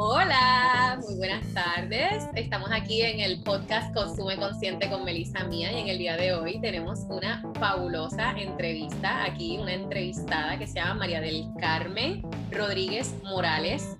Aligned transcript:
Hola, 0.00 0.96
muy 1.04 1.16
buenas 1.16 1.42
tardes. 1.52 2.22
Estamos 2.36 2.70
aquí 2.70 3.02
en 3.02 3.18
el 3.18 3.42
podcast 3.42 3.92
Consume 3.92 4.36
Consciente 4.36 4.88
con 4.88 5.04
Melissa 5.04 5.42
Mía 5.42 5.72
y 5.72 5.80
en 5.80 5.88
el 5.88 5.98
día 5.98 6.16
de 6.16 6.34
hoy 6.34 6.60
tenemos 6.60 7.00
una 7.08 7.42
fabulosa 7.58 8.30
entrevista. 8.38 9.24
Aquí 9.24 9.58
una 9.58 9.74
entrevistada 9.74 10.56
que 10.56 10.68
se 10.68 10.74
llama 10.74 10.94
María 10.94 11.20
del 11.20 11.48
Carmen 11.58 12.22
Rodríguez 12.52 13.12
Morales, 13.24 13.96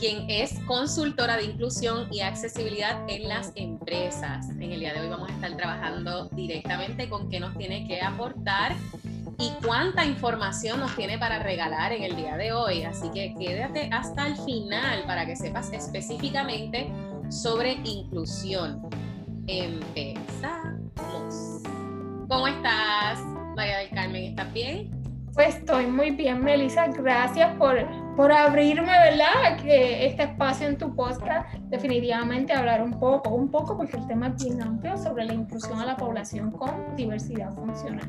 quien 0.00 0.24
es 0.30 0.58
consultora 0.60 1.36
de 1.36 1.44
inclusión 1.44 2.08
y 2.10 2.20
accesibilidad 2.20 3.04
en 3.06 3.28
las 3.28 3.52
empresas. 3.54 4.48
En 4.48 4.72
el 4.72 4.80
día 4.80 4.94
de 4.94 5.02
hoy 5.02 5.08
vamos 5.10 5.28
a 5.28 5.34
estar 5.34 5.54
trabajando 5.58 6.30
directamente 6.30 7.10
con 7.10 7.28
qué 7.28 7.38
nos 7.38 7.54
tiene 7.58 7.86
que 7.86 8.00
aportar 8.00 8.74
y 9.38 9.52
cuánta 9.64 10.04
información 10.04 10.80
nos 10.80 10.94
tiene 10.96 11.18
para 11.18 11.38
regalar 11.40 11.92
en 11.92 12.02
el 12.02 12.16
día 12.16 12.36
de 12.36 12.52
hoy. 12.52 12.82
Así 12.82 13.10
que 13.10 13.34
quédate 13.38 13.88
hasta 13.92 14.26
el 14.26 14.36
final 14.36 15.04
para 15.06 15.26
que 15.26 15.36
sepas 15.36 15.72
específicamente 15.72 16.90
sobre 17.28 17.72
inclusión. 17.84 18.88
Empezamos. 19.46 20.84
¿Cómo 22.28 22.46
estás, 22.46 23.20
María 23.56 23.78
del 23.78 23.90
Carmen? 23.90 24.24
¿Estás 24.24 24.52
bien? 24.52 24.90
Pues 25.34 25.56
estoy 25.56 25.86
muy 25.86 26.10
bien, 26.12 26.44
Melissa. 26.44 26.86
Gracias 26.86 27.56
por, 27.56 27.76
por 28.14 28.30
abrirme, 28.30 28.86
¿verdad? 28.86 29.60
Que 29.60 30.06
este 30.06 30.22
espacio 30.22 30.68
en 30.68 30.78
tu 30.78 30.94
podcast, 30.94 31.52
definitivamente 31.70 32.52
hablar 32.52 32.82
un 32.82 32.98
poco, 33.00 33.30
un 33.30 33.50
poco, 33.50 33.76
porque 33.76 33.96
el 33.96 34.06
tema 34.06 34.28
es 34.28 34.44
bien 34.44 34.62
amplio 34.62 34.96
sobre 34.96 35.24
la 35.24 35.34
inclusión 35.34 35.80
a 35.80 35.86
la 35.86 35.96
población 35.96 36.52
con 36.52 36.94
diversidad 36.94 37.52
funcional. 37.52 38.08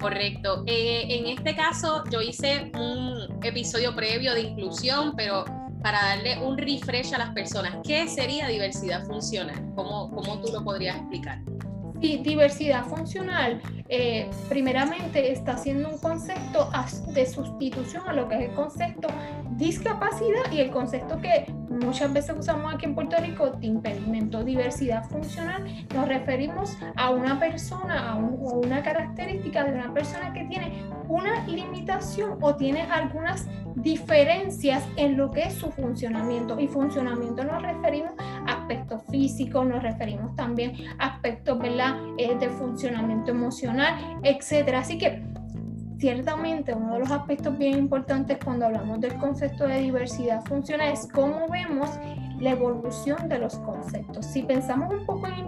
Correcto. 0.00 0.62
Eh, 0.66 1.06
en 1.08 1.26
este 1.26 1.54
caso, 1.54 2.04
yo 2.10 2.20
hice 2.20 2.70
un 2.74 3.38
episodio 3.42 3.94
previo 3.94 4.34
de 4.34 4.42
inclusión, 4.42 5.14
pero 5.16 5.44
para 5.82 6.02
darle 6.02 6.38
un 6.38 6.58
refresh 6.58 7.14
a 7.14 7.18
las 7.18 7.30
personas, 7.30 7.76
¿qué 7.84 8.08
sería 8.08 8.48
diversidad 8.48 9.04
funcional? 9.04 9.56
¿Cómo, 9.74 10.10
cómo 10.10 10.40
tú 10.40 10.52
lo 10.52 10.64
podrías 10.64 10.96
explicar? 10.96 11.40
Sí, 12.00 12.18
diversidad 12.22 12.84
funcional, 12.84 13.60
eh, 13.88 14.28
primeramente 14.48 15.32
está 15.32 15.56
siendo 15.56 15.88
un 15.88 15.98
concepto 15.98 16.70
de 17.08 17.24
sustitución 17.24 18.02
a 18.06 18.12
lo 18.12 18.28
que 18.28 18.34
es 18.34 18.50
el 18.50 18.54
concepto 18.54 19.08
discapacidad 19.52 20.52
y 20.52 20.60
el 20.60 20.70
concepto 20.70 21.18
que 21.20 21.46
muchas 21.68 22.12
veces 22.12 22.36
usamos 22.38 22.74
aquí 22.74 22.86
en 22.86 22.94
Puerto 22.94 23.16
Rico 23.18 23.50
de 23.50 23.66
impedimento, 23.66 24.42
diversidad 24.44 25.04
funcional, 25.04 25.64
nos 25.94 26.08
referimos 26.08 26.76
a 26.96 27.10
una 27.10 27.38
persona, 27.38 28.12
a, 28.12 28.16
una 28.16 28.82
característica 28.82 29.64
de 29.64 29.72
una 29.72 29.92
persona 29.92 30.32
que 30.32 30.44
tiene 30.44 30.82
una 31.08 31.46
limitación 31.46 32.38
o 32.40 32.54
tiene 32.56 32.82
algunas 32.82 33.46
diferencias 33.76 34.82
en 34.96 35.16
lo 35.16 35.30
que 35.30 35.42
es 35.42 35.54
su 35.54 35.70
funcionamiento. 35.70 36.58
Y 36.58 36.66
funcionamiento 36.66 37.44
nos 37.44 37.62
referimos 37.62 38.12
a 38.18 38.52
aspectos 38.52 39.02
físicos, 39.10 39.66
nos 39.66 39.82
referimos 39.82 40.34
también 40.34 40.74
a 40.98 41.06
aspectos. 41.06 41.46
Eh, 42.18 42.36
de 42.38 42.48
funcionamiento 42.48 43.30
emocional, 43.30 44.18
etc. 44.22 44.74
Así 44.74 44.98
que 44.98 45.22
ciertamente 45.98 46.74
uno 46.74 46.94
de 46.94 47.00
los 47.00 47.10
aspectos 47.10 47.56
bien 47.56 47.78
importantes 47.78 48.38
cuando 48.44 48.66
hablamos 48.66 49.00
del 49.00 49.16
concepto 49.16 49.66
de 49.66 49.80
diversidad 49.80 50.44
funcional 50.44 50.92
es 50.92 51.08
cómo 51.12 51.48
vemos 51.48 51.90
la 52.38 52.50
evolución 52.50 53.28
de 53.28 53.38
los 53.38 53.56
conceptos. 53.56 54.26
Si 54.26 54.42
pensamos 54.42 54.92
un 54.92 55.06
poco 55.06 55.26
en 55.26 55.38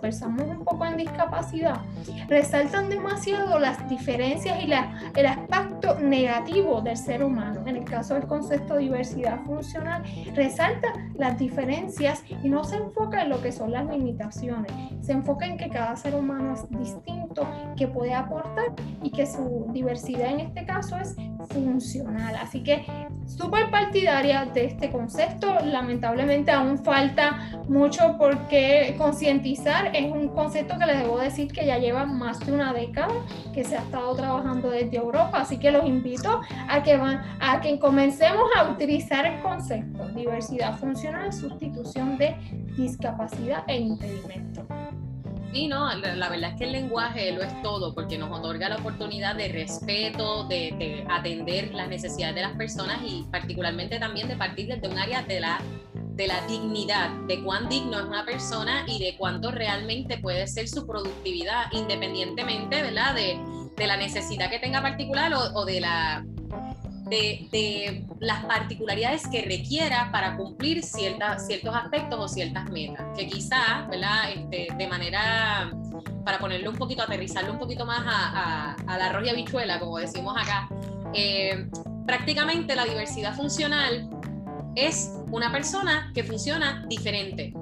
pensamos 0.00 0.42
un 0.42 0.64
poco 0.64 0.84
en 0.84 0.96
discapacidad, 0.96 1.80
resaltan 2.28 2.88
demasiado 2.88 3.58
las 3.58 3.88
diferencias 3.88 4.62
y 4.62 4.72
el 5.18 5.26
aspecto 5.26 5.98
negativo 6.00 6.80
del 6.80 6.96
ser 6.96 7.22
humano. 7.24 7.62
En 7.66 7.76
el 7.76 7.84
caso 7.84 8.14
del 8.14 8.26
concepto 8.26 8.74
de 8.74 8.80
diversidad 8.80 9.40
funcional, 9.44 10.02
resalta 10.34 10.88
las 11.16 11.38
diferencias 11.38 12.22
y 12.42 12.48
no 12.48 12.64
se 12.64 12.76
enfoca 12.76 13.22
en 13.22 13.30
lo 13.30 13.40
que 13.40 13.52
son 13.52 13.72
las 13.72 13.86
limitaciones, 13.86 14.72
se 15.00 15.12
enfoca 15.12 15.46
en 15.46 15.56
que 15.56 15.68
cada 15.68 15.96
ser 15.96 16.14
humano 16.14 16.54
es 16.54 16.68
distinto, 16.78 17.46
que 17.76 17.88
puede 17.88 18.14
aportar 18.14 18.66
y 19.02 19.10
que 19.10 19.26
su 19.26 19.66
diversidad 19.72 20.30
en 20.30 20.40
este 20.40 20.64
caso 20.64 20.96
es 20.96 21.16
funcional. 21.50 22.36
Así 22.36 22.62
que 22.62 22.84
súper 23.26 23.70
partidaria 23.70 24.46
de 24.46 24.66
este 24.66 24.90
concepto, 24.90 25.54
lamentablemente 25.64 26.50
aún 26.50 26.78
falta 26.78 27.60
mucho 27.68 28.16
por 28.18 28.46
qué 28.48 28.94
concientizar. 29.44 29.94
Es 29.94 30.10
un 30.10 30.28
concepto 30.28 30.78
que 30.78 30.86
les 30.86 30.98
debo 30.98 31.18
decir 31.18 31.52
que 31.52 31.66
ya 31.66 31.78
lleva 31.78 32.06
más 32.06 32.40
de 32.40 32.52
una 32.52 32.72
década 32.72 33.12
que 33.52 33.64
se 33.64 33.76
ha 33.76 33.80
estado 33.80 34.14
trabajando 34.14 34.70
desde 34.70 34.96
Europa, 34.96 35.40
así 35.40 35.58
que 35.58 35.70
los 35.70 35.84
invito 35.84 36.40
a 36.68 36.82
que, 36.82 36.96
van, 36.96 37.22
a 37.40 37.60
que 37.60 37.78
comencemos 37.78 38.44
a 38.56 38.70
utilizar 38.70 39.26
el 39.26 39.40
concepto 39.42 40.08
diversidad 40.08 40.78
funcional, 40.78 41.32
sustitución 41.32 42.16
de 42.16 42.36
discapacidad 42.76 43.64
e 43.66 43.78
impedimento. 43.78 44.66
Sí, 45.52 45.68
no, 45.68 45.94
la, 45.94 46.28
verdad 46.28 46.50
es 46.50 46.56
que 46.56 46.64
el 46.64 46.72
lenguaje 46.72 47.30
lo 47.30 47.42
es 47.42 47.62
todo 47.62 47.94
porque 47.94 48.18
nos 48.18 48.30
otorga 48.36 48.68
la 48.68 48.76
oportunidad 48.76 49.36
de 49.36 49.48
respeto, 49.48 50.44
de, 50.48 50.74
de, 50.78 51.06
atender 51.08 51.72
las 51.72 51.88
necesidades 51.88 52.34
de 52.34 52.42
las 52.42 52.56
personas 52.56 52.98
y 53.04 53.24
particularmente 53.30 54.00
también 54.00 54.26
de 54.26 54.36
partir 54.36 54.66
desde 54.66 54.88
un 54.88 54.98
área 54.98 55.22
de 55.22 55.40
la 55.40 55.60
de 56.14 56.28
la 56.28 56.46
dignidad, 56.46 57.10
de 57.26 57.42
cuán 57.42 57.68
digno 57.68 57.98
es 57.98 58.04
una 58.04 58.24
persona 58.24 58.84
y 58.86 59.02
de 59.02 59.16
cuánto 59.16 59.50
realmente 59.50 60.18
puede 60.18 60.46
ser 60.46 60.68
su 60.68 60.86
productividad, 60.86 61.64
independientemente 61.72 62.82
¿verdad? 62.82 63.14
De, 63.14 63.38
de 63.76 63.86
la 63.86 63.96
necesidad 63.96 64.48
que 64.48 64.60
tenga 64.60 64.80
particular 64.80 65.32
o, 65.34 65.64
de, 65.64 65.80
la, 65.80 66.24
de, 67.06 67.48
de, 67.50 68.06
las 68.20 68.44
particularidades 68.44 69.26
que 69.26 69.42
requiera 69.42 70.10
para 70.12 70.36
cumplir 70.36 70.84
ciertas, 70.84 71.46
ciertos 71.46 71.74
aspectos 71.74 72.20
o 72.20 72.28
ciertas 72.28 72.70
metas, 72.70 73.04
que 73.16 73.26
quizá 73.26 73.86
¿verdad? 73.90 74.30
Este, 74.32 74.68
de 74.76 74.86
manera, 74.86 75.72
para 76.24 76.38
ponerle 76.38 76.68
un 76.68 76.76
poquito, 76.76 77.02
aterrizarlo 77.02 77.54
un 77.54 77.58
poquito 77.58 77.84
más 77.84 78.04
a, 78.06 78.76
a, 78.86 78.98
la 78.98 79.06
arroz 79.06 79.28
habichuela, 79.28 79.80
como 79.80 79.98
decimos 79.98 80.36
acá, 80.40 80.68
eh, 81.12 81.68
prácticamente 82.06 82.76
la 82.76 82.84
diversidad 82.84 83.34
funcional 83.34 84.08
es 84.76 85.12
una 85.30 85.50
persona 85.52 86.10
que 86.14 86.24
funciona 86.24 86.84
diferente, 86.88 87.52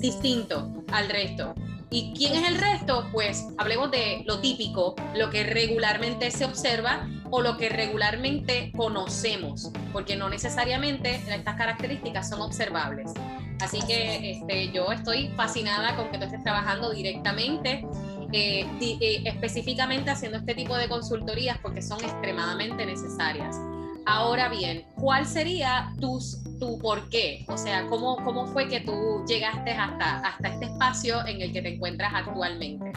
distinto 0.00 0.84
al 0.92 1.08
resto. 1.08 1.54
¿Y 1.90 2.12
quién 2.16 2.34
es 2.34 2.48
el 2.48 2.58
resto? 2.58 3.08
Pues 3.12 3.46
hablemos 3.56 3.90
de 3.90 4.24
lo 4.26 4.40
típico, 4.40 4.96
lo 5.14 5.30
que 5.30 5.44
regularmente 5.44 6.30
se 6.30 6.44
observa 6.44 7.08
o 7.30 7.40
lo 7.40 7.56
que 7.56 7.68
regularmente 7.68 8.72
conocemos, 8.76 9.70
porque 9.92 10.16
no 10.16 10.28
necesariamente 10.28 11.22
estas 11.28 11.56
características 11.56 12.28
son 12.28 12.40
observables. 12.40 13.12
Así 13.60 13.80
que 13.86 14.32
este, 14.32 14.72
yo 14.72 14.90
estoy 14.90 15.28
fascinada 15.36 15.94
con 15.96 16.10
que 16.10 16.18
tú 16.18 16.24
estés 16.24 16.42
trabajando 16.42 16.90
directamente, 16.90 17.86
eh, 18.32 18.66
eh, 18.80 19.22
específicamente 19.24 20.10
haciendo 20.10 20.38
este 20.38 20.54
tipo 20.54 20.76
de 20.76 20.88
consultorías 20.88 21.58
porque 21.58 21.80
son 21.80 22.02
extremadamente 22.02 22.84
necesarias. 22.84 23.56
Ahora 24.06 24.48
bien, 24.48 24.84
¿cuál 24.96 25.26
sería 25.26 25.92
tus, 26.00 26.42
tu 26.58 26.78
por 26.78 27.08
qué? 27.08 27.44
O 27.48 27.56
sea, 27.56 27.86
¿cómo, 27.86 28.16
¿cómo 28.24 28.46
fue 28.46 28.68
que 28.68 28.80
tú 28.80 29.24
llegaste 29.26 29.70
hasta, 29.70 30.18
hasta 30.18 30.48
este 30.48 30.66
espacio 30.66 31.26
en 31.26 31.40
el 31.40 31.52
que 31.52 31.62
te 31.62 31.74
encuentras 31.74 32.12
actualmente? 32.14 32.92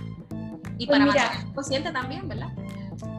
Y 0.77 0.85
pues 0.85 0.99
para 0.99 1.11
pues 1.11 1.53
consciente 1.55 1.91
también, 1.91 2.27
¿verdad? 2.27 2.49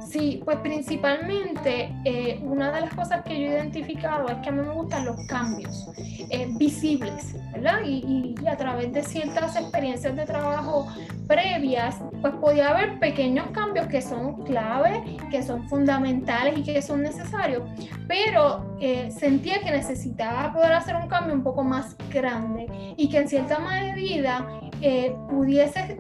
Sí, 0.08 0.40
pues 0.42 0.56
principalmente 0.58 1.94
eh, 2.04 2.40
una 2.42 2.72
de 2.72 2.80
las 2.80 2.94
cosas 2.94 3.22
que 3.24 3.38
yo 3.38 3.46
he 3.46 3.50
identificado 3.50 4.26
es 4.30 4.38
que 4.38 4.48
a 4.48 4.52
mí 4.52 4.62
me 4.62 4.72
gustan 4.72 5.04
los 5.04 5.26
cambios 5.26 5.90
eh, 6.30 6.48
visibles, 6.52 7.34
¿verdad? 7.52 7.80
Y, 7.84 8.34
a 8.48 8.56
través 8.56 8.90
de 8.94 9.02
ciertas 9.02 9.56
experiencias 9.56 10.16
de 10.16 10.24
trabajo 10.24 10.86
previas, 11.26 11.96
pues 12.22 12.32
podía 12.34 12.70
haber 12.70 12.98
pequeños 12.98 13.48
cambios 13.50 13.86
que 13.88 14.00
son 14.00 14.44
clave, 14.44 15.18
que 15.30 15.42
son 15.42 15.68
fundamentales 15.68 16.56
y 16.56 16.62
que 16.62 16.80
son 16.80 17.02
necesarios, 17.02 17.64
pero 18.06 18.78
eh, 18.80 19.10
sentía 19.10 19.60
que 19.60 19.70
necesitaba 19.70 20.54
poder 20.54 20.72
hacer 20.72 20.96
un 20.96 21.08
cambio 21.08 21.34
un 21.34 21.42
poco 21.42 21.62
más 21.62 21.94
grande 22.10 22.94
y 22.96 23.10
que 23.10 23.18
en 23.18 23.28
cierta 23.28 23.58
medida 23.58 24.46
pudiese 25.28 25.98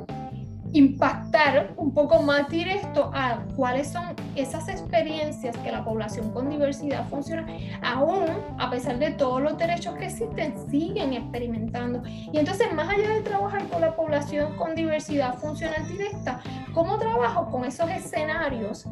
impactar 0.72 1.72
un 1.76 1.92
poco 1.92 2.22
más 2.22 2.48
directo 2.48 3.10
a 3.14 3.44
cuáles 3.56 3.88
son 3.88 4.14
esas 4.36 4.68
experiencias 4.68 5.56
que 5.58 5.72
la 5.72 5.84
población 5.84 6.30
con 6.30 6.50
diversidad 6.50 7.08
funciona, 7.08 7.46
aún 7.82 8.26
a 8.58 8.70
pesar 8.70 8.98
de 8.98 9.10
todos 9.12 9.42
los 9.42 9.56
derechos 9.58 9.94
que 9.96 10.06
existen, 10.06 10.54
siguen 10.70 11.12
experimentando. 11.12 12.02
Y 12.06 12.38
entonces, 12.38 12.72
más 12.74 12.88
allá 12.88 13.08
de 13.08 13.22
trabajar 13.22 13.66
con 13.68 13.80
la 13.80 13.94
población 13.94 14.56
con 14.56 14.74
diversidad 14.74 15.36
funcional 15.38 15.86
directa, 15.88 16.40
¿cómo 16.74 16.98
trabajo 16.98 17.50
con 17.50 17.64
esos 17.64 17.90
escenarios 17.90 18.86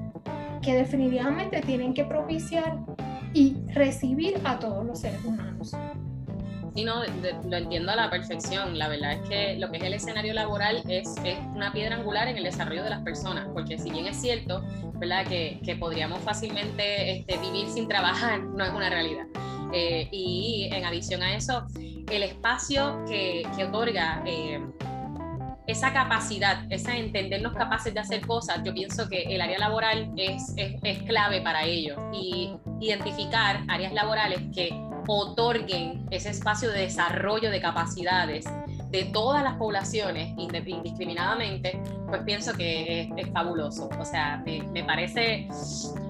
que 0.63 0.75
definitivamente 0.75 1.61
tienen 1.61 1.95
que 1.95 2.05
propiciar 2.05 2.79
y 3.33 3.57
recibir 3.69 4.41
a 4.45 4.59
todos 4.59 4.85
los 4.85 5.01
seres 5.01 5.25
humanos? 5.25 5.77
Sí, 6.77 6.85
no, 6.85 7.03
lo 7.49 7.57
entiendo 7.57 7.93
a 7.93 7.97
la 7.97 8.11
perfección. 8.11 8.79
La 8.79 8.89
verdad 8.89 9.13
es 9.13 9.29
que 9.31 9.57
lo 9.57 9.71
que 9.71 9.79
es 9.79 9.83
el 9.83 9.95
escenario 9.95 10.35
laboral 10.35 10.83
es, 10.91 11.09
es 11.25 11.39
una 11.55 11.73
piedra 11.73 11.97
angular 11.97 12.29
en 12.29 12.37
el 12.37 12.45
desarrollo 12.45 12.85
de 12.85 12.91
las 12.91 13.01
personas, 13.01 13.49
porque 13.55 13.79
si 13.79 13.91
bien 13.91 14.05
es 14.05 14.21
cierto, 14.21 14.63
¿verdad? 14.97 15.27
Que, 15.27 15.59
que 15.65 15.77
podríamos 15.77 16.21
fácilmente 16.21 17.13
este, 17.13 17.39
vivir 17.39 17.67
sin 17.69 17.89
trabajar, 17.89 18.41
no 18.57 18.63
es 18.63 18.71
una 18.73 18.91
realidad. 18.91 19.25
Eh, 19.73 20.07
y 20.13 20.69
en 20.71 20.85
adición 20.85 21.23
a 21.23 21.35
eso, 21.35 21.65
el 21.79 22.23
espacio 22.23 23.03
que, 23.09 23.49
que 23.57 23.65
otorga 23.65 24.23
eh, 24.27 24.61
esa 25.67 25.95
capacidad, 25.95 26.71
esa 26.71 26.95
entendernos 26.95 27.55
capaces 27.55 27.95
de 27.95 28.01
hacer 28.01 28.21
cosas, 28.27 28.61
yo 28.63 28.75
pienso 28.75 29.09
que 29.09 29.23
el 29.23 29.41
área 29.41 29.59
laboral 29.59 30.13
es, 30.19 30.53
es, 30.59 30.75
es 30.83 31.03
clave 31.05 31.41
para 31.41 31.65
ello. 31.65 31.97
Y 32.13 32.53
identificar 32.81 33.63
áreas 33.67 33.95
laborales 33.95 34.41
que 34.55 34.86
otorguen 35.07 36.07
ese 36.11 36.31
espacio 36.31 36.71
de 36.71 36.81
desarrollo 36.81 37.51
de 37.51 37.61
capacidades 37.61 38.45
de 38.91 39.05
todas 39.07 39.43
las 39.43 39.55
poblaciones 39.57 40.33
indiscriminadamente, 40.37 41.81
pues 42.09 42.23
pienso 42.23 42.55
que 42.55 43.11
es, 43.17 43.31
fabuloso. 43.33 43.89
O 43.99 44.05
sea, 44.05 44.43
me, 44.45 44.63
me, 44.73 44.85
parece, 44.85 45.49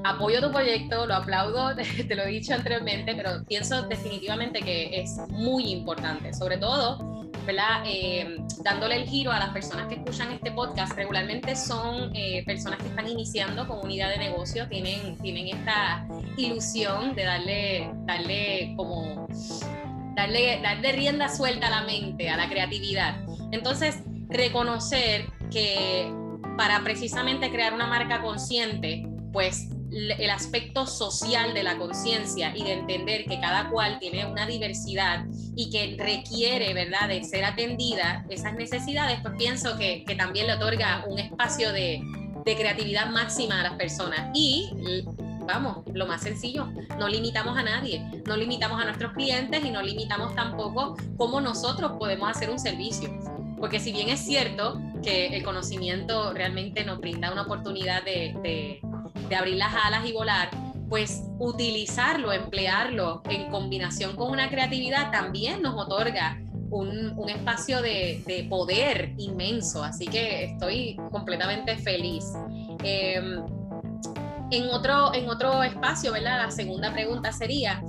apoyo 0.05 0.41
tu 0.41 0.53
proyecto, 0.53 1.07
lo 1.07 1.15
aplaudo, 1.15 1.75
te 2.09 2.15
lo 2.15 2.23
he 2.23 2.29
dicho 2.29 2.55
anteriormente, 2.55 3.15
pero 3.15 3.45
pienso 3.45 3.83
definitivamente 3.83 4.61
que 4.61 5.01
es 5.01 5.17
muy 5.31 5.73
importante, 5.73 6.33
sobre 6.35 6.59
todo 6.59 7.16
Eh, 7.85 8.39
dándole 8.65 8.97
el 8.97 9.09
giro 9.09 9.31
a 9.31 9.39
las 9.39 9.51
personas 9.51 9.87
que 9.87 9.95
escuchan 9.95 10.33
este 10.33 10.51
podcast, 10.51 10.95
regularmente 10.97 11.55
son 11.55 12.11
eh, 12.15 12.43
personas 12.45 12.79
que 12.81 12.89
están 12.89 13.07
iniciando 13.09 13.69
con 13.69 13.79
unidad 13.85 14.11
de 14.11 14.19
negocio, 14.19 14.69
tienen, 14.69 15.17
tienen 15.19 15.49
esta 15.49 16.07
ilusión 16.37 17.15
de 17.15 17.25
darle, 17.25 17.91
darle 18.05 18.75
como, 18.77 19.29
darle, 20.17 20.61
darle 20.61 20.93
rienda 20.93 21.29
suelta 21.29 21.69
a 21.69 21.71
la 21.71 21.83
mente, 21.83 22.29
a 22.29 22.37
la 22.37 22.49
creatividad. 22.49 23.21
Entonces, 23.53 24.03
reconocer 24.29 25.27
que 25.53 26.13
para 26.57 26.81
precisamente 26.83 27.51
crear 27.51 27.75
una 27.75 27.87
marca 27.87 28.23
consciente, 28.23 29.07
pues 29.33 29.69
el 29.91 30.31
aspecto 30.31 30.87
social 30.87 31.55
de 31.55 31.63
la 31.63 31.79
conciencia 31.79 32.53
y 32.55 32.65
de 32.65 32.73
entender 32.73 33.25
que 33.25 33.41
cada 33.41 33.71
cual 33.71 33.99
tiene 33.99 34.27
una 34.27 34.47
diversidad 34.47 35.27
y 35.55 35.71
que 35.71 35.97
requiere, 35.99 36.75
¿verdad?, 36.75 37.09
de 37.09 37.25
ser 37.25 37.45
atendida 37.45 38.25
esas 38.29 38.55
necesidades, 38.55 39.19
pues 39.23 39.35
pienso 39.39 39.77
que, 39.79 40.05
también 40.17 40.47
le 40.47 40.55
otorga 40.55 41.05
un 41.07 41.19
espacio 41.19 41.73
de, 41.73 42.03
creatividad 42.45 43.11
máxima 43.11 43.61
a 43.61 43.63
las 43.65 43.73
personas. 43.73 44.31
Y 44.33 44.71
vamos, 45.47 45.79
lo 45.93 46.07
más 46.07 46.23
sencillo, 46.23 46.69
no 46.97 47.09
limitamos 47.09 47.59
a 47.59 47.63
nadie, 47.63 48.05
no 48.25 48.37
limitamos 48.37 48.81
a 48.81 48.85
nuestros 48.85 49.13
clientes 49.15 49.65
y 49.65 49.71
no 49.71 49.83
limitamos 49.83 50.33
tampoco 50.37 50.97
cómo 51.17 51.41
nosotros 51.41 51.93
podemos 51.99 52.31
hacer 52.31 52.51
un 52.51 52.61
servicio. 52.61 53.11
Porque 53.59 53.81
si 53.81 53.91
bien 53.91 54.11
es 54.11 54.21
cierto 54.21 54.81
que 55.03 55.29
el 55.29 55.43
conocimiento 55.43 56.33
realmente 56.33 56.85
nos 56.85 57.01
brinda 57.01 57.33
una 57.33 57.43
oportunidad 57.43 58.05
de, 58.05 58.81
de 59.29 59.37
abrir 59.37 59.57
las 59.57 59.75
alas 59.75 60.07
y 60.07 60.13
volar, 60.13 60.51
pues 60.89 61.25
utilizarlo, 61.39 62.33
emplearlo 62.33 63.23
en 63.29 63.51
combinación 63.51 64.15
con 64.17 64.31
una 64.31 64.49
creatividad 64.49 65.11
también 65.11 65.63
nos 65.63 65.75
otorga 65.75 66.41
un, 66.71 67.13
un 67.17 67.29
espacio 67.29 67.83
de, 67.83 68.23
de, 68.27 68.45
poder 68.45 69.15
inmenso. 69.19 69.83
Así 69.83 70.07
que 70.07 70.45
estoy 70.45 70.97
completamente 71.11 71.77
feliz. 71.77 72.25
Em, 72.83 73.43
en, 74.51 74.69
otro, 74.71 75.15
en 75.15 75.29
otro 75.29 75.63
espacio, 75.63 76.13
¿verdad? 76.13 76.45
La 76.45 76.51
segunda 76.51 76.93
pregunta 76.93 77.33
sería, 77.33 77.83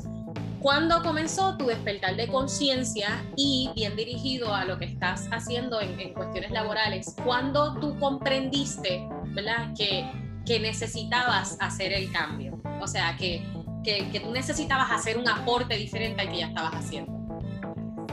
¿cuándo 0.60 1.02
comenzó 1.04 1.58
tu 1.58 1.68
despertar 1.68 2.16
de 2.16 2.28
conciencia 2.28 3.24
y 3.36 3.70
bien 3.76 3.96
dirigido 3.96 4.54
a 4.54 4.66
lo 4.66 4.78
que 4.78 4.86
estás 4.86 5.28
haciendo 5.32 5.82
en, 5.82 6.00
en 6.00 6.14
cuestiones 6.14 6.52
laborales? 6.52 7.16
¿Cuándo 7.24 7.80
tú 7.80 7.98
comprendiste, 8.00 9.08
¿verdad? 9.34 9.74
Que 9.78 10.10
que 10.48 10.60
necesitabas 10.60 11.58
hacer 11.60 11.92
el 11.92 12.12
cambio. 12.12 12.60
O 12.82 12.88
sea, 12.88 13.18
que, 13.18 13.44
que, 13.84 14.10
que, 14.10 14.22
tú 14.22 14.32
necesitabas 14.32 14.90
hacer 14.92 15.18
un 15.18 15.28
aporte 15.28 15.76
diferente 15.76 16.22
al 16.22 16.30
que 16.30 16.38
ya 16.38 16.48
estabas 16.48 16.74
haciendo. 16.74 17.12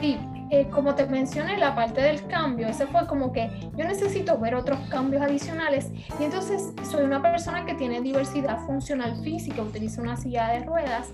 Sí, 0.00 0.18
eh, 0.50 0.68
como 0.70 0.94
te 0.94 1.06
mencioné, 1.06 1.56
la 1.56 1.74
parte 1.74 2.00
del 2.02 2.26
cambio, 2.26 2.68
ese 2.68 2.86
fue 2.86 3.06
como 3.06 3.32
que 3.32 3.48
yo 3.76 3.86
necesito 3.86 4.38
ver 4.38 4.54
otros 4.54 4.78
cambios 4.90 5.22
adicionales 5.22 5.90
y 6.20 6.24
entonces 6.24 6.72
soy 6.90 7.04
una 7.04 7.22
persona 7.22 7.64
que 7.64 7.74
tiene 7.74 8.00
diversidad 8.00 8.58
funcional 8.66 9.22
física, 9.22 9.62
utiliza 9.62 10.02
una 10.02 10.16
silla 10.16 10.48
de 10.48 10.60
ruedas 10.64 11.12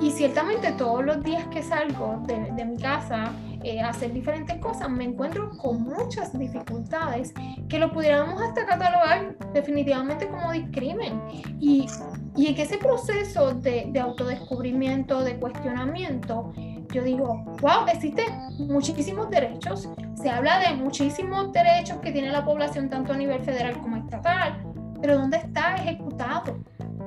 y 0.00 0.10
ciertamente 0.10 0.72
todos 0.72 1.04
los 1.04 1.22
días 1.22 1.46
que 1.48 1.62
salgo 1.62 2.22
de, 2.26 2.64
mi 2.64 2.76
casa 2.76 3.32
eh, 3.62 3.80
a 3.80 3.88
hacer 3.88 4.12
diferentes 4.12 4.58
cosas, 4.58 4.90
me 4.90 5.04
encuentro 5.04 5.50
con 5.56 5.82
muchas 5.82 6.36
dificultades 6.38 7.32
que 7.68 7.78
lo 7.78 7.92
pudiéramos 7.92 8.40
hasta 8.42 8.66
catalogar 8.66 9.36
definitivamente 9.52 10.28
como 10.28 10.52
discrimen. 10.52 11.20
Y, 11.60 11.86
y 12.36 12.48
en 12.48 12.60
ese 12.60 12.78
proceso 12.78 13.54
de, 13.54 13.88
de 13.90 14.00
autodescubrimiento, 14.00 15.22
de 15.22 15.36
cuestionamiento, 15.36 16.52
yo 16.92 17.02
digo, 17.02 17.44
wow, 17.60 17.86
existen 17.92 18.26
muchísimos 18.58 19.30
derechos, 19.30 19.88
se 20.14 20.30
habla 20.30 20.60
de 20.60 20.74
muchísimos 20.74 21.52
derechos 21.52 21.98
que 21.98 22.12
tiene 22.12 22.30
la 22.30 22.44
población 22.44 22.88
tanto 22.88 23.12
a 23.12 23.16
nivel 23.16 23.42
federal 23.42 23.78
como 23.80 23.96
estatal, 23.96 24.62
pero 25.00 25.18
¿dónde 25.18 25.38
está 25.38 25.76
ejecutado? 25.76 26.58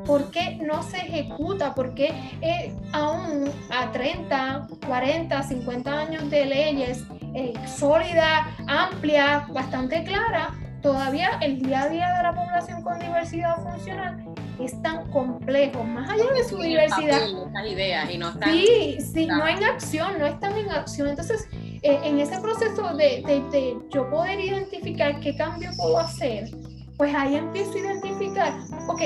¿Por 0.08 0.32
qué 0.32 0.58
no 0.62 0.82
se 0.84 0.98
ejecuta? 0.98 1.76
¿Por 1.76 1.94
qué 1.94 2.14
eh, 2.42 2.74
aún 2.94 3.52
a 3.70 3.92
30, 3.92 4.68
40, 4.88 5.44
50 5.44 5.92
años 5.92 6.30
de 6.30 6.46
leyes 6.46 7.04
eh, 7.36 7.54
sólida, 7.68 8.56
amplia, 8.68 9.46
bastante 9.50 10.04
clara, 10.06 10.56
todavía 10.82 11.38
el 11.42 11.62
día 11.62 11.84
a 11.84 11.90
día 11.90 12.14
de 12.14 12.24
la 12.24 12.34
población 12.34 12.82
con 12.82 12.98
diversidad 13.00 13.58
funcional 13.58 14.24
es 14.60 14.82
tan 14.82 15.12
complejo, 15.12 15.84
más 15.84 16.10
allá 16.10 16.32
de 16.34 16.44
su 16.44 16.58
diversidad. 16.58 17.22
ideas 17.66 18.10
y 18.10 18.18
no 18.18 18.30
están, 18.30 18.52
sí, 18.52 18.98
sí, 19.00 19.28
no 19.28 19.48
en 19.48 19.64
acción, 19.64 20.18
no 20.18 20.26
están 20.26 20.58
en 20.58 20.72
acción. 20.72 21.10
Entonces, 21.10 21.48
eh, 21.54 22.00
en 22.04 22.20
ese 22.20 22.40
proceso 22.40 22.96
de, 22.96 23.22
de, 23.28 23.42
de 23.52 23.78
yo 23.94 24.10
poder 24.10 24.40
identificar 24.40 25.20
qué 25.20 25.36
cambio 25.36 25.70
puedo 25.78 26.00
hacer, 26.00 26.50
pues 26.98 27.14
ahí 27.14 27.36
empiezo 27.36 27.74
a 27.74 27.78
identificar, 27.78 28.54
ok, 28.88 29.02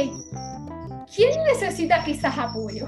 ¿quién 1.15 1.31
necesita 1.43 2.03
quizás 2.03 2.37
apoyo? 2.37 2.87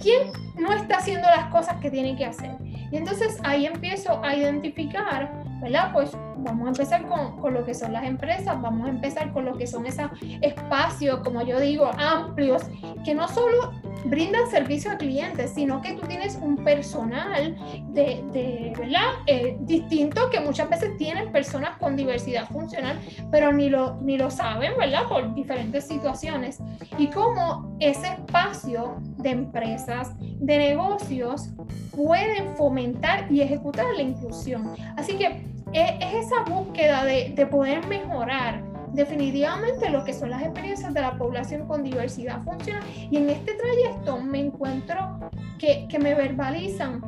¿Quién 0.00 0.30
no 0.58 0.72
está 0.72 0.98
haciendo 0.98 1.28
las 1.28 1.46
cosas 1.50 1.76
que 1.80 1.90
tiene 1.90 2.16
que 2.16 2.24
hacer? 2.24 2.56
Y 2.90 2.96
entonces 2.96 3.38
ahí 3.42 3.66
empiezo 3.66 4.22
a 4.22 4.34
identificar, 4.34 5.44
¿verdad? 5.62 5.90
Pues 5.92 6.10
vamos 6.38 6.66
a 6.66 6.68
empezar 6.70 7.06
con, 7.06 7.38
con, 7.38 7.54
lo 7.54 7.64
que 7.64 7.72
son 7.72 7.92
las 7.92 8.04
empresas, 8.04 8.60
vamos 8.60 8.88
a 8.88 8.90
empezar 8.90 9.32
con 9.32 9.44
lo 9.44 9.56
que 9.56 9.66
son 9.66 9.86
esos 9.86 10.10
espacios, 10.40 11.20
como 11.20 11.42
yo 11.42 11.60
digo, 11.60 11.90
amplios, 11.96 12.62
que 13.04 13.14
no 13.14 13.28
solo 13.28 13.72
brindan 14.04 14.50
servicio 14.50 14.90
a 14.90 14.96
clientes, 14.96 15.52
sino 15.54 15.80
que 15.80 15.92
tú 15.92 16.06
tienes 16.06 16.36
un 16.42 16.56
personal 16.56 17.56
de, 17.90 18.24
de 18.32 18.72
¿verdad? 18.76 19.12
Eh, 19.26 19.56
distinto 19.60 20.28
que 20.30 20.40
muchas 20.40 20.68
veces 20.68 20.96
tienen 20.96 21.30
personas 21.30 21.78
con 21.78 21.96
diversidad 21.96 22.48
funcional, 22.48 22.98
pero 23.30 23.52
ni 23.52 23.68
lo, 23.68 23.96
ni 24.02 24.18
lo 24.18 24.30
saben, 24.30 24.72
¿verdad? 24.76 25.06
Por 25.08 25.34
diferentes 25.34 25.86
situaciones. 25.86 26.58
Y 26.98 27.08
cómo 27.08 27.76
ese 27.78 28.08
espacio 28.08 28.96
de 29.18 29.30
empresas, 29.30 30.12
de 30.18 30.58
negocios, 30.58 31.50
pueden 31.94 32.56
fomentar 32.56 33.30
y 33.30 33.42
ejecutar 33.42 33.86
la 33.94 34.02
inclusión. 34.02 34.74
Así 34.96 35.16
que 35.16 35.51
es, 35.72 35.90
es 36.00 36.26
esa 36.26 36.42
búsqueda 36.44 37.04
de, 37.04 37.32
de 37.34 37.46
poder 37.46 37.86
mejorar 37.86 38.62
definitivamente 38.92 39.88
lo 39.90 40.04
que 40.04 40.12
son 40.12 40.30
las 40.30 40.42
experiencias 40.42 40.92
de 40.92 41.00
la 41.00 41.16
población 41.16 41.66
con 41.66 41.82
diversidad 41.82 42.42
funcional. 42.42 42.82
Y 43.10 43.16
en 43.16 43.30
este 43.30 43.54
trayecto 43.54 44.18
me 44.18 44.40
encuentro 44.40 45.18
que, 45.58 45.86
que 45.88 45.98
me 45.98 46.14
verbalizan 46.14 47.00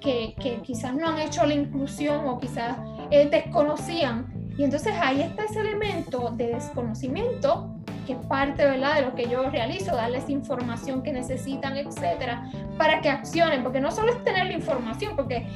que, 0.00 0.34
que, 0.40 0.60
quizás 0.62 0.94
no 0.94 1.08
han 1.08 1.18
hecho 1.18 1.46
la 1.46 1.54
inclusión 1.54 2.28
o 2.28 2.38
quizás 2.38 2.76
eh, 3.10 3.28
desconocían. 3.30 4.26
Y 4.58 4.64
entonces 4.64 4.94
ahí 5.00 5.22
está 5.22 5.44
ese 5.44 5.60
elemento 5.60 6.30
de 6.36 6.48
desconocimiento 6.48 7.70
que 8.06 8.12
es 8.12 8.26
parte 8.26 8.64
¿verdad? 8.64 8.96
de 8.96 9.02
lo 9.02 9.14
que 9.14 9.26
yo 9.28 9.48
realizo, 9.48 9.96
darles 9.96 10.28
información 10.28 11.02
que 11.02 11.10
necesitan, 11.10 11.76
etcétera, 11.78 12.50
para 12.76 13.00
que 13.00 13.08
accionen, 13.08 13.62
porque 13.62 13.80
no 13.80 13.90
solo 13.90 14.12
es 14.12 14.22
tener 14.24 14.46
la 14.46 14.52
información, 14.52 15.16
porque 15.16 15.46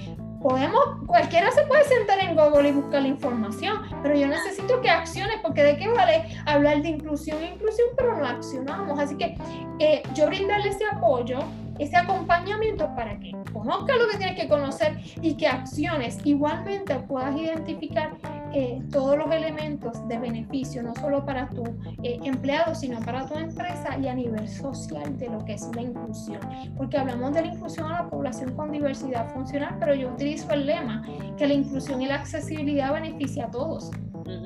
podemos, 0.42 0.80
cualquiera 1.07 1.50
se 1.50 1.62
puede 1.64 1.85
sentar 1.85 2.18
en 2.21 2.35
Google 2.35 2.68
y 2.68 2.73
buscar 2.73 3.02
la 3.02 3.09
información, 3.09 3.83
pero 4.02 4.14
yo 4.14 4.26
necesito 4.26 4.80
que 4.80 4.90
acciones, 4.90 5.37
porque 5.42 5.62
de 5.62 5.76
qué 5.76 5.88
vale 5.88 6.25
hablar 6.47 6.83
de 6.83 6.88
inclusión 6.90 7.42
e 7.42 7.54
inclusión, 7.54 7.88
pero 7.97 8.16
no 8.16 8.26
accionamos. 8.26 8.99
Así 8.99 9.16
que 9.16 9.37
eh, 9.78 10.02
yo 10.14 10.26
brindarle 10.26 10.71
ese 10.71 10.85
apoyo, 10.90 11.38
ese 11.78 11.97
acompañamiento 11.97 12.92
para 12.95 13.18
que 13.18 13.33
conozca 13.52 13.97
lo 13.97 14.09
que 14.09 14.16
tienes 14.16 14.40
que 14.40 14.49
conocer 14.49 14.99
y 15.23 15.37
que 15.37 15.47
acciones 15.47 16.18
igualmente 16.25 16.95
puedas 17.00 17.37
identificar 17.37 18.12
eh, 18.52 18.83
todos 18.90 19.19
los 19.19 19.31
elementos 19.31 20.07
de 20.09 20.19
beneficio, 20.19 20.83
no 20.83 20.95
solo 20.97 21.25
para 21.25 21.49
tu 21.49 21.64
eh, 22.02 22.19
empleado, 22.25 22.75
sino 22.75 23.00
para 23.00 23.26
tu 23.26 23.35
empresa 23.35 23.99
y 24.00 24.09
a 24.09 24.14
nivel 24.14 24.49
social 24.49 25.17
de 25.19 25.28
lo 25.28 25.45
que 25.45 25.55
es 25.55 25.69
la 25.75 25.83
inclusión. 25.83 26.40
Porque 26.76 26.97
hablamos 26.97 27.35
de 27.35 27.43
la 27.43 27.47
inclusión 27.49 27.87
a 27.90 28.02
la 28.02 28.11
población 28.11 28.55
con 28.55 28.73
diversidad 28.73 29.33
funcional, 29.33 29.76
pero 29.78 29.95
yo 29.95 30.09
utilizo 30.09 30.50
el 30.52 30.67
lema 30.67 31.02
que 31.37 31.47
la 31.47 31.55
inclusión 31.55 32.00
y 32.02 32.07
la 32.07 32.17
accesibilidad 32.17 32.93
beneficia 32.93 33.47
a 33.47 33.50
todos. 33.50 33.90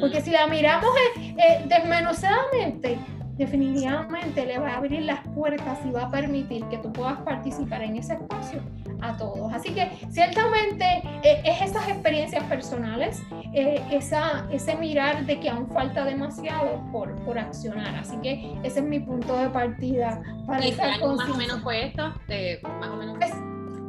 Porque 0.01 0.21
si 0.21 0.31
la 0.31 0.47
miramos 0.47 0.91
eh, 1.17 1.65
desmenuzadamente, 1.69 2.99
definitivamente 3.37 4.47
le 4.47 4.59
va 4.59 4.71
a 4.71 4.77
abrir 4.77 5.03
las 5.03 5.27
puertas 5.29 5.79
y 5.85 5.91
va 5.91 6.05
a 6.05 6.11
permitir 6.11 6.65
que 6.67 6.79
tú 6.79 6.93
puedas 6.93 7.21
participar 7.23 7.83
en 7.83 7.97
ese 7.97 8.15
espacio 8.15 8.63
a 9.03 9.17
todos. 9.17 9.53
Así 9.53 9.71
que 9.75 9.91
ciertamente 10.11 10.85
eh, 11.23 11.43
es 11.45 11.63
esas 11.63 11.89
experiencias 11.89 12.45
personales, 12.45 13.23
eh, 13.53 13.83
esa, 13.91 14.47
ese 14.51 14.77
mirar 14.77 15.27
de 15.27 15.41
que 15.41 15.51
aún 15.51 15.69
falta 15.69 16.05
demasiado 16.05 16.83
por, 16.93 17.15
por 17.25 17.39
accionar. 17.39 17.95
Así 17.97 18.17
que 18.23 18.57
ese 18.63 18.81
es 18.81 18.87
mi 18.87 19.01
punto 19.01 19.37
de 19.37 19.49
partida 19.51 20.23
para 20.47 20.67
¿Y 20.67 20.73
más 20.73 21.01
o 21.01 21.37
menos 21.37 21.61
fue 21.63 21.87
esto? 21.87 22.15
más 22.63 22.89
o 22.89 22.97
menos. 22.97 23.19
Pues, 23.19 23.33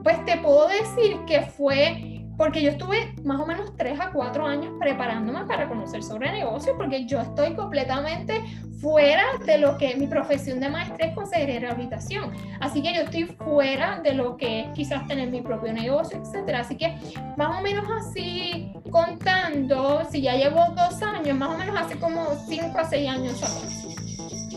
pues 0.03 0.25
te 0.25 0.37
puedo 0.37 0.67
decir 0.67 1.17
que 1.25 1.41
fue 1.41 2.12
porque 2.37 2.61
yo 2.61 2.71
estuve 2.71 3.13
más 3.23 3.39
o 3.39 3.45
menos 3.45 3.75
tres 3.77 3.99
a 3.99 4.11
cuatro 4.11 4.45
años 4.45 4.73
preparándome 4.79 5.45
para 5.45 5.67
conocer 5.67 6.03
sobre 6.03 6.31
negocios, 6.31 6.75
porque 6.77 7.05
yo 7.05 7.21
estoy 7.21 7.55
completamente 7.55 8.41
fuera 8.83 9.23
de 9.45 9.57
lo 9.59 9.77
que 9.77 9.95
mi 9.95 10.07
profesión 10.07 10.59
de 10.59 10.67
maestra 10.67 11.07
es 11.07 11.15
consejería 11.15 11.55
de 11.55 11.59
rehabilitación. 11.61 12.31
Así 12.59 12.81
que 12.81 12.93
yo 12.93 13.01
estoy 13.01 13.23
fuera 13.23 14.01
de 14.01 14.13
lo 14.13 14.35
que 14.35 14.61
es 14.61 14.67
quizás 14.73 15.07
tener 15.07 15.29
mi 15.29 15.41
propio 15.41 15.71
negocio, 15.71 16.21
etcétera. 16.21 16.59
Así 16.61 16.75
que 16.75 16.97
más 17.37 17.59
o 17.59 17.61
menos 17.61 17.85
así 17.89 18.73
contando, 18.91 20.01
si 20.11 20.21
ya 20.21 20.35
llevo 20.35 20.65
dos 20.75 21.01
años, 21.01 21.37
más 21.37 21.55
o 21.55 21.57
menos 21.57 21.79
hace 21.79 21.97
como 21.97 22.25
cinco 22.47 22.77
a 22.77 22.83
seis 22.83 23.09
años 23.09 23.41
atrás. 23.41 23.87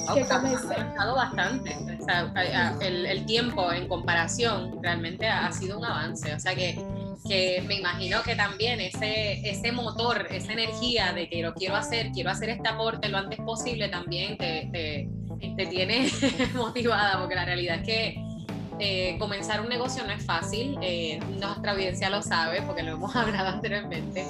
Oh, 0.09 0.15
que 0.15 0.23
ha 0.23 0.37
avanzado 0.37 1.15
bastante. 1.17 1.77
O 2.01 2.05
sea, 2.05 2.33
el, 2.81 3.07
el, 3.07 3.27
tiempo 3.27 3.73
en 3.73 3.89
comparación 3.89 4.79
realmente 4.83 5.27
ha 5.27 5.51
sido 5.53 5.79
un 5.79 5.85
avance. 5.85 6.33
O 6.33 6.39
sea 6.39 6.55
que 6.55 6.79
que 7.29 7.63
me 7.67 7.77
imagino 7.77 8.23
que 8.23 8.35
también 8.35 8.81
ese, 8.81 9.49
ese 9.49 9.73
motor, 9.73 10.27
esa 10.31 10.53
energía 10.53 11.13
de 11.13 11.29
que 11.29 11.43
lo 11.43 11.55
quiero 11.55 11.77
hacer, 11.77 12.11
quiero 12.13 12.31
hacer 12.31 12.51
este 12.51 12.69
aporte 12.69 13.09
lo 13.09 13.19
antes 13.19 13.39
posible, 13.41 13.89
también 13.89 14.37
te, 14.37 14.69
te, 14.73 15.09
te 15.57 15.67
tiene 15.67 16.09
motivada, 16.55 17.19
porque 17.19 17.35
la 17.35 17.45
realidad 17.45 17.81
es 17.81 17.87
que 17.87 18.27
eh, 18.79 19.17
comenzar 19.19 19.61
un 19.61 19.69
negocio 19.69 20.05
no 20.05 20.13
es 20.13 20.25
fácil, 20.25 20.77
eh, 20.83 21.19
nuestra 21.41 21.73
audiencia 21.73 22.11
lo 22.11 22.23
sabe 22.23 22.63
porque 22.63 22.83
lo 22.83 22.93
hemos 22.93 23.17
hablado 23.17 23.49
anteriormente, 23.49 24.27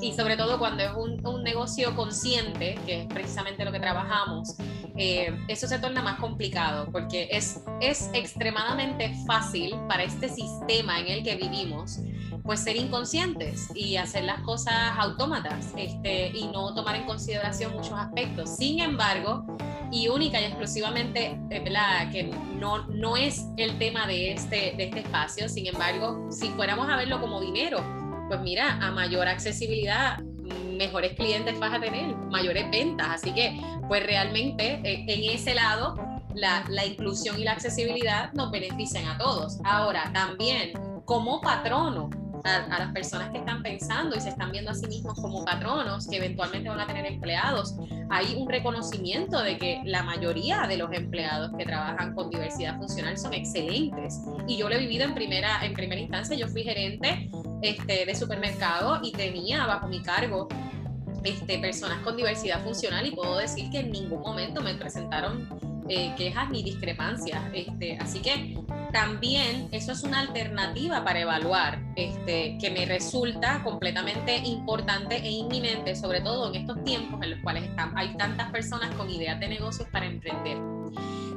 y 0.00 0.12
sobre 0.12 0.36
todo 0.36 0.58
cuando 0.58 0.82
es 0.82 0.92
un, 0.92 1.26
un 1.26 1.42
negocio 1.42 1.94
consciente, 1.96 2.78
que 2.86 3.02
es 3.02 3.06
precisamente 3.06 3.64
lo 3.64 3.72
que 3.72 3.80
trabajamos, 3.80 4.56
eh, 4.98 5.36
eso 5.48 5.66
se 5.66 5.78
torna 5.78 6.00
más 6.00 6.18
complicado 6.18 6.88
porque 6.90 7.28
es, 7.30 7.60
es 7.82 8.08
extremadamente 8.14 9.14
fácil 9.26 9.74
para 9.88 10.04
este 10.04 10.30
sistema 10.30 11.00
en 11.00 11.08
el 11.08 11.22
que 11.22 11.36
vivimos 11.36 11.98
pues 12.46 12.60
ser 12.60 12.76
inconscientes 12.76 13.68
y 13.74 13.96
hacer 13.96 14.24
las 14.24 14.40
cosas 14.42 14.74
autómatas 14.96 15.72
este, 15.76 16.28
y 16.28 16.46
no 16.46 16.72
tomar 16.74 16.94
en 16.94 17.04
consideración 17.04 17.72
muchos 17.72 17.94
aspectos. 17.94 18.56
Sin 18.56 18.80
embargo, 18.80 19.44
y 19.90 20.08
única 20.08 20.40
y 20.40 20.44
exclusivamente, 20.44 21.38
eh, 21.50 21.60
¿verdad? 21.60 22.10
que 22.10 22.24
no, 22.24 22.86
no 22.86 23.16
es 23.16 23.46
el 23.56 23.76
tema 23.78 24.06
de 24.06 24.32
este, 24.32 24.74
de 24.76 24.84
este 24.84 25.00
espacio, 25.00 25.48
sin 25.48 25.66
embargo, 25.66 26.28
si 26.30 26.48
fuéramos 26.50 26.88
a 26.88 26.96
verlo 26.96 27.20
como 27.20 27.40
dinero, 27.40 27.82
pues 28.28 28.40
mira, 28.40 28.78
a 28.80 28.90
mayor 28.90 29.28
accesibilidad, 29.28 30.18
mejores 30.76 31.14
clientes 31.14 31.58
vas 31.58 31.74
a 31.74 31.80
tener, 31.80 32.14
mayores 32.30 32.70
ventas. 32.70 33.08
Así 33.08 33.32
que, 33.32 33.60
pues 33.88 34.04
realmente 34.04 34.80
eh, 34.84 35.04
en 35.08 35.30
ese 35.36 35.54
lado, 35.54 35.96
la, 36.34 36.64
la, 36.68 36.84
inclusión 36.84 37.38
y 37.40 37.44
la 37.44 37.52
accesibilidad 37.52 38.32
nos 38.32 38.50
benefician 38.50 39.06
a 39.06 39.16
todos. 39.16 39.58
Ahora, 39.64 40.10
también 40.12 40.72
como 41.04 41.40
patrono, 41.40 42.10
a, 42.46 42.78
las 42.78 42.92
personas 42.92 43.30
que 43.30 43.38
están 43.38 43.62
pensando 43.62 44.16
y 44.16 44.20
se 44.20 44.30
están 44.30 44.52
viendo 44.52 44.70
a 44.70 44.74
sí 44.74 44.86
mismos 44.86 45.14
como 45.14 45.44
patronos, 45.44 46.06
que 46.08 46.16
eventualmente 46.16 46.68
van 46.68 46.80
a 46.80 46.86
tener 46.86 47.06
empleados, 47.06 47.76
hay 48.10 48.34
un 48.36 48.48
reconocimiento 48.48 49.42
de 49.42 49.58
que 49.58 49.80
la 49.84 50.02
mayoría 50.02 50.66
de 50.66 50.76
los 50.76 50.92
empleados 50.92 51.50
que 51.58 51.64
trabajan 51.64 52.14
con 52.14 52.30
diversidad 52.30 52.76
funcional 52.76 53.18
son 53.18 53.34
excelentes. 53.34 54.20
Y 54.46 54.56
yo 54.56 54.68
lo 54.68 54.76
he 54.76 54.78
vivido 54.78 55.04
en 55.04 55.14
primera, 55.14 55.64
en 55.64 55.74
primera 55.74 56.00
instancia, 56.00 56.36
yo 56.36 56.48
fui 56.48 56.62
gerente 56.62 57.30
este, 57.62 58.06
de 58.06 58.14
supermercado 58.14 59.00
y 59.02 59.12
tenía 59.12 59.66
bajo 59.66 59.88
mi 59.88 60.02
cargo 60.02 60.48
este, 61.24 61.58
personas 61.58 61.98
con 62.02 62.16
diversidad 62.16 62.62
funcional 62.62 63.06
y 63.06 63.10
puedo 63.10 63.38
decir 63.38 63.70
que 63.70 63.80
en 63.80 63.90
ningún 63.90 64.20
momento 64.20 64.62
me 64.62 64.74
presentaron 64.74 65.48
eh, 65.88 66.12
quejas 66.16 66.50
ni 66.50 66.62
discrepancias. 66.62 67.42
Este, 67.52 67.98
así 67.98 68.20
que 68.20 68.56
también 68.92 69.68
eso 69.72 69.92
es 69.92 70.02
una 70.02 70.20
alternativa 70.20 71.04
para 71.04 71.20
evaluar, 71.20 71.80
este, 71.96 72.58
que 72.60 72.70
me 72.70 72.86
resulta 72.86 73.62
completamente 73.62 74.36
importante 74.38 75.16
e 75.16 75.30
inminente, 75.30 75.94
sobre 75.96 76.20
todo 76.20 76.48
en 76.48 76.62
estos 76.62 76.82
tiempos 76.84 77.22
en 77.22 77.30
los 77.30 77.40
cuales 77.40 77.64
están, 77.64 77.96
hay 77.96 78.16
tantas 78.16 78.50
personas 78.50 78.94
con 78.94 79.10
ideas 79.10 79.38
de 79.40 79.48
negocios 79.48 79.88
para 79.90 80.06
emprender. 80.06 80.58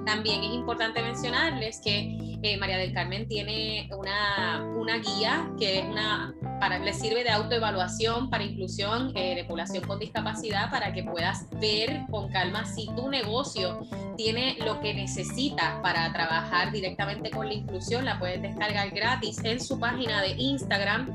También 0.10 0.44
es 0.44 0.54
importante 0.56 1.04
mencionarles 1.04 1.80
que 1.84 2.18
eh, 2.42 2.58
María 2.58 2.80
del 2.80 2.94
Carmen 2.94 3.28
tiene 3.28 3.88
una, 3.96 4.66
una 4.76 4.98
guía 4.98 5.52
que 5.60 5.78
es 5.78 5.86
una, 5.86 6.34
para, 6.60 6.80
le 6.80 6.94
sirve 6.94 7.24
de 7.24 7.30
autoevaluación 7.30 8.32
para 8.32 8.44
inclusión 8.44 9.12
eh, 9.16 9.36
de 9.36 9.44
población 9.44 9.86
con 9.86 10.00
discapacidad 10.00 10.72
para 10.72 10.94
que 10.94 11.04
puedas 11.04 11.46
ver 11.62 12.06
con 12.10 12.32
calma 12.32 12.66
si 12.66 12.88
tu 12.96 13.08
negocio 13.08 13.82
tiene 14.18 14.58
lo 14.66 14.82
que 14.82 14.96
necesita 14.96 15.80
para 15.84 16.12
trabajar 16.12 16.72
directamente 16.72 17.30
con 17.30 17.46
la 17.46 17.54
inclusión. 17.54 18.04
La 18.04 18.18
puedes 18.18 18.42
descargar 18.42 18.90
gratis 18.90 19.38
en 19.44 19.62
su 19.62 19.80
página 19.80 20.24
de 20.24 20.30
Instagram 20.32 21.08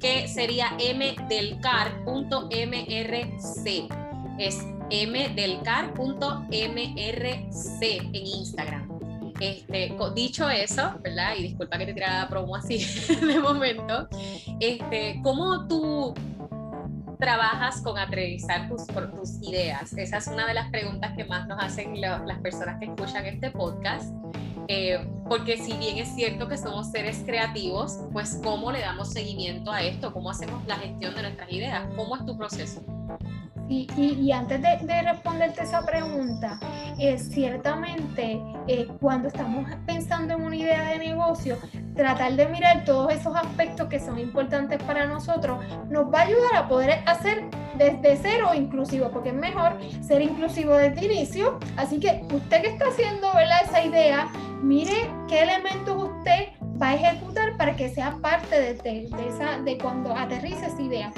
que 0.00 0.26
sería 0.26 0.70
mdelcar.mrc. 0.72 1.68
Es 4.38 4.64
mdelcar.mrc 4.90 5.98
en 7.82 8.26
Instagram. 8.26 8.88
Este, 9.40 9.94
dicho 10.14 10.48
eso, 10.50 10.98
¿verdad? 11.02 11.34
Y 11.38 11.42
disculpa 11.42 11.78
que 11.78 11.86
te 11.86 11.94
tirara 11.94 12.28
promo 12.28 12.56
así 12.56 12.78
de 13.26 13.38
momento, 13.38 14.08
este, 14.58 15.20
¿cómo 15.22 15.68
tú 15.68 16.12
trabajas 17.20 17.80
con 17.82 17.98
aterrizar 17.98 18.68
tus, 18.68 18.86
tus 18.86 19.42
ideas? 19.42 19.92
Esa 19.92 20.18
es 20.18 20.26
una 20.26 20.46
de 20.46 20.54
las 20.54 20.70
preguntas 20.70 21.12
que 21.16 21.24
más 21.24 21.46
nos 21.46 21.62
hacen 21.62 22.00
las 22.00 22.38
personas 22.40 22.78
que 22.80 22.86
escuchan 22.86 23.26
este 23.26 23.50
podcast. 23.50 24.12
Eh, 24.70 24.98
porque 25.28 25.56
si 25.56 25.72
bien 25.78 25.96
es 25.96 26.14
cierto 26.14 26.46
que 26.46 26.58
somos 26.58 26.90
seres 26.90 27.22
creativos, 27.24 28.00
pues 28.12 28.38
¿cómo 28.42 28.70
le 28.70 28.80
damos 28.80 29.12
seguimiento 29.12 29.70
a 29.72 29.82
esto? 29.82 30.12
¿Cómo 30.12 30.30
hacemos 30.30 30.66
la 30.66 30.76
gestión 30.76 31.14
de 31.14 31.22
nuestras 31.22 31.50
ideas? 31.50 31.84
¿Cómo 31.96 32.16
es 32.16 32.26
tu 32.26 32.36
proceso? 32.36 32.82
Y, 33.68 34.32
antes 34.32 34.62
de, 34.62 35.02
responderte 35.02 35.62
esa 35.62 35.84
pregunta, 35.84 36.58
ciertamente 37.18 38.40
eh, 38.66 38.88
cuando 39.00 39.28
estamos 39.28 39.68
pensando 39.86 40.34
en 40.34 40.42
una 40.42 40.56
idea 40.56 40.90
de 40.90 40.98
negocio, 40.98 41.58
tratar 41.94 42.32
de 42.34 42.46
mirar 42.46 42.84
todos 42.84 43.12
esos 43.12 43.36
aspectos 43.36 43.88
que 43.88 44.00
son 44.00 44.18
importantes 44.18 44.82
para 44.84 45.06
nosotros 45.06 45.58
nos 45.90 46.12
va 46.12 46.20
a 46.20 46.22
ayudar 46.22 46.56
a 46.56 46.68
poder 46.68 47.02
hacer 47.06 47.44
desde 47.76 48.16
cero 48.16 48.50
inclusivo, 48.54 49.10
porque 49.10 49.30
es 49.30 49.34
mejor 49.34 49.76
ser 50.00 50.22
inclusivo 50.22 50.74
desde 50.74 51.00
el 51.00 51.12
inicio. 51.12 51.58
Así 51.76 52.00
que 52.00 52.22
usted 52.32 52.62
que 52.62 52.68
está 52.68 52.88
haciendo 52.88 53.32
esa 53.64 53.84
idea, 53.84 54.28
mire 54.62 55.10
qué 55.28 55.42
elementos 55.42 56.10
usted 56.10 56.48
va 56.80 56.90
a 56.90 56.94
ejecutar 56.94 57.56
para 57.56 57.76
que 57.76 57.88
sea 57.88 58.16
parte 58.22 58.60
de, 58.60 58.74
de, 58.74 59.28
esa, 59.28 59.58
de 59.60 59.78
cuando 59.78 60.16
aterrice 60.16 60.66
esa 60.66 60.80
idea. 60.80 61.12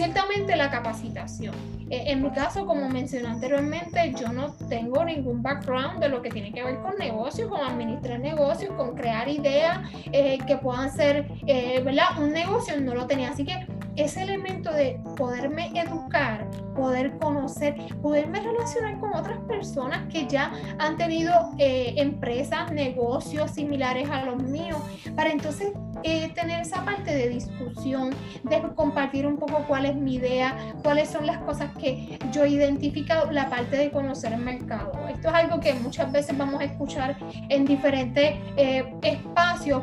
Ciertamente 0.00 0.56
la 0.56 0.70
capacitación. 0.70 1.54
Eh, 1.90 2.04
en 2.06 2.22
mi 2.22 2.30
caso, 2.30 2.64
como 2.64 2.88
mencioné 2.88 3.28
anteriormente, 3.28 4.14
yo 4.18 4.32
no 4.32 4.54
tengo 4.70 5.04
ningún 5.04 5.42
background 5.42 6.00
de 6.00 6.08
lo 6.08 6.22
que 6.22 6.30
tiene 6.30 6.52
que 6.52 6.64
ver 6.64 6.78
con 6.78 6.96
negocios, 6.96 7.50
con 7.50 7.60
administrar 7.60 8.18
negocios, 8.18 8.72
con 8.78 8.94
crear 8.94 9.28
ideas 9.28 9.80
eh, 10.10 10.38
que 10.46 10.56
puedan 10.56 10.90
ser, 10.90 11.30
eh, 11.46 11.82
¿verdad? 11.84 12.18
Un 12.18 12.32
negocio 12.32 12.80
no 12.80 12.94
lo 12.94 13.06
tenía. 13.06 13.28
Así 13.28 13.44
que 13.44 13.66
ese 13.96 14.22
elemento 14.22 14.72
de 14.72 15.00
poderme 15.16 15.70
educar, 15.74 16.48
poder 16.74 17.18
conocer, 17.18 17.74
poderme 18.02 18.40
relacionar 18.40 18.98
con 18.98 19.14
otras 19.14 19.38
personas 19.40 20.06
que 20.10 20.26
ya 20.26 20.52
han 20.78 20.96
tenido 20.96 21.32
eh, 21.58 21.94
empresas, 21.96 22.70
negocios 22.72 23.50
similares 23.52 24.08
a 24.10 24.24
los 24.24 24.42
míos, 24.42 24.80
para 25.14 25.30
entonces 25.30 25.72
eh, 26.02 26.30
tener 26.34 26.62
esa 26.62 26.84
parte 26.84 27.14
de 27.14 27.28
discusión, 27.28 28.10
de 28.44 28.60
compartir 28.74 29.26
un 29.26 29.36
poco 29.36 29.64
cuál 29.66 29.86
es 29.86 29.94
mi 29.94 30.14
idea, 30.14 30.56
cuáles 30.82 31.10
son 31.10 31.26
las 31.26 31.38
cosas 31.38 31.70
que 31.78 32.18
yo 32.32 32.44
he 32.44 32.50
identificado, 32.50 33.30
la 33.30 33.50
parte 33.50 33.76
de 33.76 33.90
conocer 33.90 34.32
el 34.32 34.40
mercado. 34.40 34.92
Esto 35.08 35.28
es 35.28 35.34
algo 35.34 35.60
que 35.60 35.74
muchas 35.74 36.10
veces 36.10 36.36
vamos 36.36 36.60
a 36.60 36.64
escuchar 36.64 37.16
en 37.48 37.64
diferentes 37.64 38.34
eh, 38.56 38.94
espacios, 39.02 39.82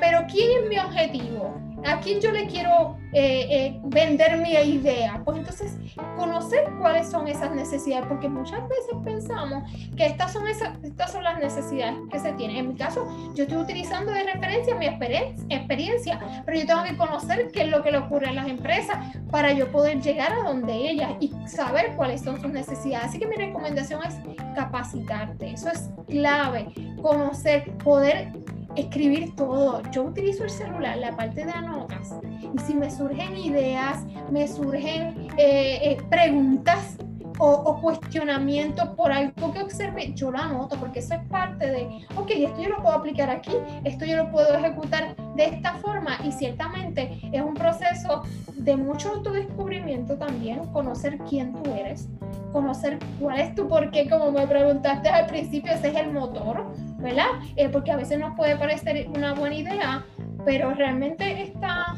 pero 0.00 0.24
¿quién 0.30 0.62
es 0.62 0.68
mi 0.68 0.78
objetivo? 0.78 1.63
¿A 1.84 2.00
quién 2.00 2.20
yo 2.20 2.32
le 2.32 2.46
quiero 2.46 2.96
eh, 3.12 3.46
eh, 3.50 3.80
vender 3.84 4.38
mi 4.38 4.52
idea? 4.52 5.20
Pues 5.24 5.38
entonces 5.38 5.76
conocer 6.16 6.64
cuáles 6.80 7.10
son 7.10 7.28
esas 7.28 7.54
necesidades, 7.54 8.06
porque 8.06 8.28
muchas 8.28 8.60
veces 8.68 8.94
pensamos 9.04 9.70
que 9.96 10.06
estas 10.06 10.32
son, 10.32 10.48
esas, 10.48 10.70
estas 10.82 11.12
son 11.12 11.24
las 11.24 11.38
necesidades 11.38 11.96
que 12.10 12.18
se 12.18 12.32
tienen. 12.32 12.56
En 12.56 12.68
mi 12.68 12.74
caso, 12.74 13.06
yo 13.34 13.44
estoy 13.44 13.58
utilizando 13.58 14.12
de 14.12 14.24
referencia 14.24 14.74
mi 14.74 14.86
experiencia, 14.86 16.42
pero 16.46 16.58
yo 16.58 16.66
tengo 16.66 16.82
que 16.84 16.96
conocer 16.96 17.50
qué 17.52 17.62
es 17.62 17.68
lo 17.68 17.82
que 17.82 17.92
le 17.92 17.98
ocurre 17.98 18.28
a 18.28 18.32
las 18.32 18.48
empresas 18.48 18.96
para 19.30 19.52
yo 19.52 19.70
poder 19.70 20.00
llegar 20.00 20.32
a 20.32 20.42
donde 20.42 20.72
ellas 20.72 21.12
y 21.20 21.32
saber 21.46 21.94
cuáles 21.96 22.22
son 22.22 22.40
sus 22.40 22.50
necesidades. 22.50 23.08
Así 23.08 23.18
que 23.18 23.26
mi 23.26 23.36
recomendación 23.36 24.00
es 24.04 24.14
capacitarte. 24.54 25.50
Eso 25.50 25.68
es 25.68 25.90
clave, 26.08 26.66
conocer, 27.02 27.76
poder 27.78 28.32
escribir 28.76 29.34
todo. 29.36 29.82
Yo 29.90 30.04
utilizo 30.04 30.44
el 30.44 30.50
celular, 30.50 30.98
la 30.98 31.16
parte 31.16 31.44
de 31.44 31.52
anotas, 31.52 32.14
y 32.40 32.58
si 32.60 32.74
me 32.74 32.90
surgen 32.90 33.36
ideas, 33.36 34.04
me 34.30 34.46
surgen 34.48 35.28
eh, 35.36 35.78
eh, 35.82 35.98
preguntas 36.10 36.96
o, 37.38 37.50
o, 37.50 37.80
cuestionamientos 37.80 38.90
por 38.90 39.10
algo 39.10 39.52
que 39.52 39.60
observe, 39.60 40.12
yo 40.14 40.30
lo 40.30 40.38
anoto 40.38 40.76
porque 40.76 41.00
eso 41.00 41.14
es 41.14 41.22
parte 41.28 41.66
de, 41.66 42.06
ok, 42.16 42.30
esto 42.30 42.62
yo 42.62 42.68
lo 42.68 42.82
puedo 42.82 42.94
aplicar 42.94 43.28
aquí, 43.28 43.50
esto 43.82 44.04
yo 44.04 44.16
lo 44.16 44.30
puedo 44.30 44.54
ejecutar 44.54 45.16
de 45.34 45.46
esta 45.46 45.74
forma 45.74 46.16
y 46.22 46.30
ciertamente 46.30 47.20
es 47.32 47.42
un 47.42 47.54
proceso 47.54 48.22
de 48.54 48.76
mucho 48.76 49.10
autodescubrimiento 49.10 50.16
también, 50.16 50.60
conocer 50.72 51.18
quién 51.28 51.52
tú 51.54 51.72
eres, 51.72 52.08
conocer 52.52 52.98
cuál 53.20 53.40
es 53.40 53.54
tu 53.54 53.66
por 53.66 53.90
qué, 53.90 54.08
como 54.08 54.30
me 54.30 54.46
preguntaste 54.46 55.08
al 55.08 55.26
principio, 55.26 55.72
ese 55.72 55.88
es 55.88 55.96
el 55.96 56.12
motor, 56.12 56.72
¿verdad? 57.04 57.26
Eh, 57.54 57.68
porque 57.68 57.92
a 57.92 57.96
veces 57.96 58.18
nos 58.18 58.34
puede 58.34 58.56
parecer 58.56 59.06
una 59.14 59.34
buena 59.34 59.54
idea, 59.54 60.04
pero 60.44 60.72
realmente 60.72 61.42
está 61.42 61.94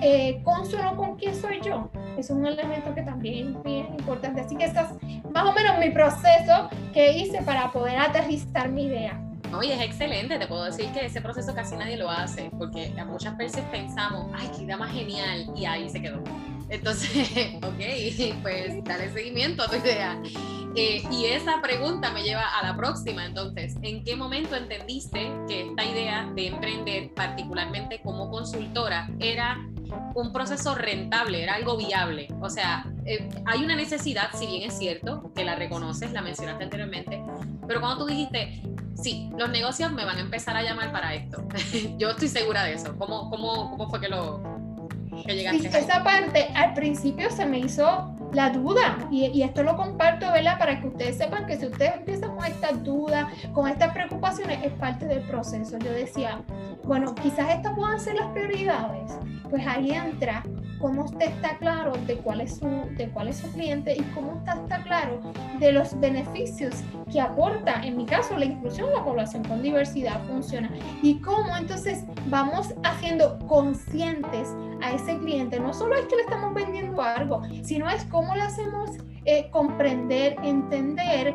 eh, 0.00 0.40
consono 0.44 0.96
con 0.96 1.16
quién 1.16 1.34
soy 1.34 1.60
yo. 1.60 1.90
Es 2.16 2.30
un 2.30 2.46
elemento 2.46 2.94
que 2.94 3.02
también 3.02 3.56
es 3.56 3.62
bien 3.64 3.86
importante. 3.98 4.40
Así 4.40 4.56
que 4.56 4.64
este 4.64 4.80
es 4.80 5.32
más 5.32 5.44
o 5.44 5.52
menos 5.52 5.78
mi 5.78 5.90
proceso 5.90 6.70
que 6.94 7.18
hice 7.18 7.42
para 7.42 7.70
poder 7.72 7.98
aterrizar 7.98 8.70
mi 8.70 8.84
idea. 8.84 9.20
Oye, 9.56 9.74
es 9.74 9.80
excelente, 9.80 10.38
te 10.38 10.46
puedo 10.46 10.64
decir 10.64 10.86
que 10.92 11.06
ese 11.06 11.20
proceso 11.20 11.54
casi 11.54 11.74
nadie 11.74 11.96
lo 11.96 12.10
hace, 12.10 12.50
porque 12.58 12.92
muchas 13.06 13.36
veces 13.36 13.64
pensamos, 13.72 14.30
ay, 14.38 14.48
qué 14.54 14.64
idea 14.64 14.76
más 14.76 14.92
genial, 14.92 15.50
y 15.56 15.64
ahí 15.64 15.88
se 15.88 16.02
quedó. 16.02 16.22
Entonces, 16.68 17.54
ok, 17.56 18.40
pues 18.42 18.84
dale 18.84 19.10
seguimiento 19.10 19.62
a 19.62 19.68
tu 19.68 19.76
idea. 19.76 20.20
Eh, 20.80 21.02
y 21.10 21.24
esa 21.24 21.60
pregunta 21.60 22.12
me 22.12 22.22
lleva 22.22 22.56
a 22.56 22.62
la 22.62 22.76
próxima, 22.76 23.26
entonces, 23.26 23.74
¿en 23.82 24.04
qué 24.04 24.14
momento 24.14 24.54
entendiste 24.54 25.28
que 25.48 25.62
esta 25.62 25.84
idea 25.84 26.30
de 26.36 26.46
emprender, 26.46 27.12
particularmente 27.14 28.00
como 28.00 28.30
consultora, 28.30 29.10
era 29.18 29.58
un 30.14 30.32
proceso 30.32 30.76
rentable, 30.76 31.42
era 31.42 31.56
algo 31.56 31.76
viable? 31.76 32.28
O 32.40 32.48
sea, 32.48 32.86
eh, 33.06 33.28
hay 33.44 33.64
una 33.64 33.74
necesidad, 33.74 34.28
si 34.38 34.46
bien 34.46 34.70
es 34.70 34.78
cierto, 34.78 35.32
que 35.34 35.44
la 35.44 35.56
reconoces, 35.56 36.12
la 36.12 36.22
mencionaste 36.22 36.62
anteriormente, 36.62 37.24
pero 37.66 37.80
cuando 37.80 38.04
tú 38.04 38.06
dijiste, 38.12 38.62
sí, 38.94 39.30
los 39.36 39.50
negocios 39.50 39.90
me 39.90 40.04
van 40.04 40.18
a 40.18 40.20
empezar 40.20 40.56
a 40.56 40.62
llamar 40.62 40.92
para 40.92 41.12
esto, 41.12 41.42
yo 41.98 42.10
estoy 42.10 42.28
segura 42.28 42.62
de 42.62 42.74
eso. 42.74 42.96
¿Cómo, 42.96 43.28
cómo, 43.30 43.72
cómo 43.72 43.90
fue 43.90 44.00
que 44.00 44.08
lo, 44.08 44.57
esa 45.26 46.02
parte 46.04 46.48
al 46.54 46.74
principio 46.74 47.30
se 47.30 47.46
me 47.46 47.58
hizo 47.58 48.14
la 48.32 48.50
duda 48.50 49.08
y, 49.10 49.26
y, 49.26 49.42
esto 49.42 49.62
lo 49.62 49.76
comparto, 49.76 50.30
¿verdad? 50.30 50.58
Para 50.58 50.80
que 50.80 50.88
ustedes 50.88 51.16
sepan 51.16 51.46
que 51.46 51.56
si 51.56 51.66
ustedes 51.66 51.96
empiezan 51.96 52.34
con 52.36 52.44
estas 52.44 52.84
dudas, 52.84 53.26
con 53.52 53.68
estas 53.68 53.92
preocupaciones, 53.92 54.64
es 54.64 54.72
parte 54.72 55.06
del 55.06 55.20
proceso. 55.22 55.78
Yo 55.78 55.90
decía, 55.92 56.42
bueno, 56.84 57.14
quizás 57.14 57.50
estas 57.50 57.74
puedan 57.74 57.98
ser 57.98 58.16
las 58.16 58.28
prioridades. 58.28 59.12
Pues 59.48 59.66
ahí 59.66 59.92
entra 59.92 60.42
cómo 60.78 61.04
usted 61.04 61.26
está 61.26 61.58
claro 61.58 61.92
de 62.06 62.16
cuál 62.16 62.40
es 62.40 62.56
su, 62.56 62.66
de 62.96 63.08
cuál 63.12 63.28
es 63.28 63.38
su 63.38 63.50
cliente 63.52 63.94
y 63.96 64.02
cómo 64.14 64.32
usted 64.34 64.52
está 64.62 64.82
claro 64.82 65.20
de 65.58 65.72
los 65.72 65.98
beneficios 65.98 66.74
que 67.10 67.20
aporta, 67.20 67.82
en 67.82 67.96
mi 67.96 68.06
caso, 68.06 68.36
la 68.36 68.44
inclusión 68.44 68.88
de 68.88 68.96
la 68.96 69.04
población 69.04 69.44
con 69.44 69.62
diversidad 69.62 70.22
funciona 70.26 70.70
y 71.02 71.20
cómo 71.20 71.56
entonces 71.56 72.04
vamos 72.26 72.74
haciendo 72.84 73.38
conscientes 73.46 74.54
a 74.82 74.92
ese 74.92 75.18
cliente. 75.18 75.58
No 75.58 75.72
solo 75.72 75.96
es 75.96 76.06
que 76.06 76.16
le 76.16 76.22
estamos 76.22 76.54
vendiendo 76.54 77.00
algo, 77.02 77.42
sino 77.62 77.88
es 77.88 78.04
cómo 78.04 78.34
le 78.34 78.42
hacemos 78.42 78.90
eh, 79.24 79.48
comprender, 79.50 80.36
entender 80.42 81.34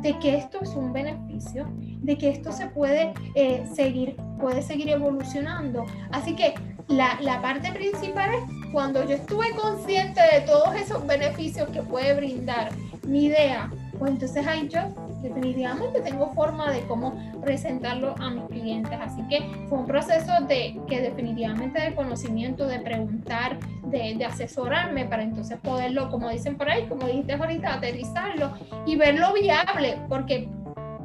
de 0.00 0.18
que 0.18 0.36
esto 0.36 0.60
es 0.62 0.70
un 0.70 0.92
beneficio, 0.92 1.66
de 2.00 2.16
que 2.16 2.30
esto 2.30 2.52
se 2.52 2.66
puede 2.66 3.12
eh, 3.34 3.64
seguir, 3.72 4.16
puede 4.40 4.62
seguir 4.62 4.88
evolucionando. 4.88 5.84
Así 6.10 6.34
que 6.34 6.54
la, 6.90 7.18
la, 7.20 7.40
parte 7.40 7.72
principal 7.72 8.34
es 8.34 8.72
cuando 8.72 9.04
yo 9.04 9.16
estuve 9.16 9.50
consciente 9.52 10.20
de 10.32 10.40
todos 10.42 10.74
esos 10.74 11.06
beneficios 11.06 11.68
que 11.70 11.82
puede 11.82 12.14
brindar 12.14 12.72
mi 13.06 13.26
idea, 13.26 13.70
pues 13.98 14.12
entonces 14.12 14.46
ahí 14.46 14.68
yo 14.68 14.80
definitivamente 15.22 16.00
tengo 16.00 16.32
forma 16.32 16.70
de 16.70 16.80
cómo 16.82 17.14
presentarlo 17.42 18.14
a 18.18 18.30
mis 18.30 18.44
clientes. 18.44 18.98
Así 19.00 19.22
que 19.28 19.42
fue 19.68 19.78
un 19.78 19.86
proceso 19.86 20.32
de 20.48 20.80
que 20.88 21.00
definitivamente 21.00 21.80
de 21.80 21.94
conocimiento, 21.94 22.66
de 22.66 22.80
preguntar, 22.80 23.58
de, 23.84 24.14
de 24.16 24.24
asesorarme 24.24 25.04
para 25.04 25.22
entonces 25.22 25.58
poderlo, 25.60 26.10
como 26.10 26.30
dicen 26.30 26.56
por 26.56 26.70
ahí, 26.70 26.86
como 26.88 27.06
dijiste 27.06 27.34
ahorita, 27.34 27.74
aterrizarlo 27.74 28.54
y 28.86 28.96
verlo 28.96 29.32
viable, 29.34 29.98
porque 30.08 30.48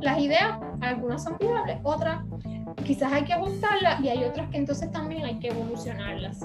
las 0.02 0.18
ideas, 0.20 0.58
algunas 0.82 1.24
son 1.24 1.38
viables, 1.38 1.78
otras 1.84 2.20
quizás 2.84 3.12
hay 3.12 3.24
que 3.24 3.34
ajustarlas 3.34 4.02
y 4.02 4.10
hay 4.10 4.24
otras 4.24 4.50
que 4.50 4.58
entonces 4.58 4.92
también 4.92 5.26
hay 5.26 5.40
que 5.40 5.50
evolucionarlas. 5.50 6.40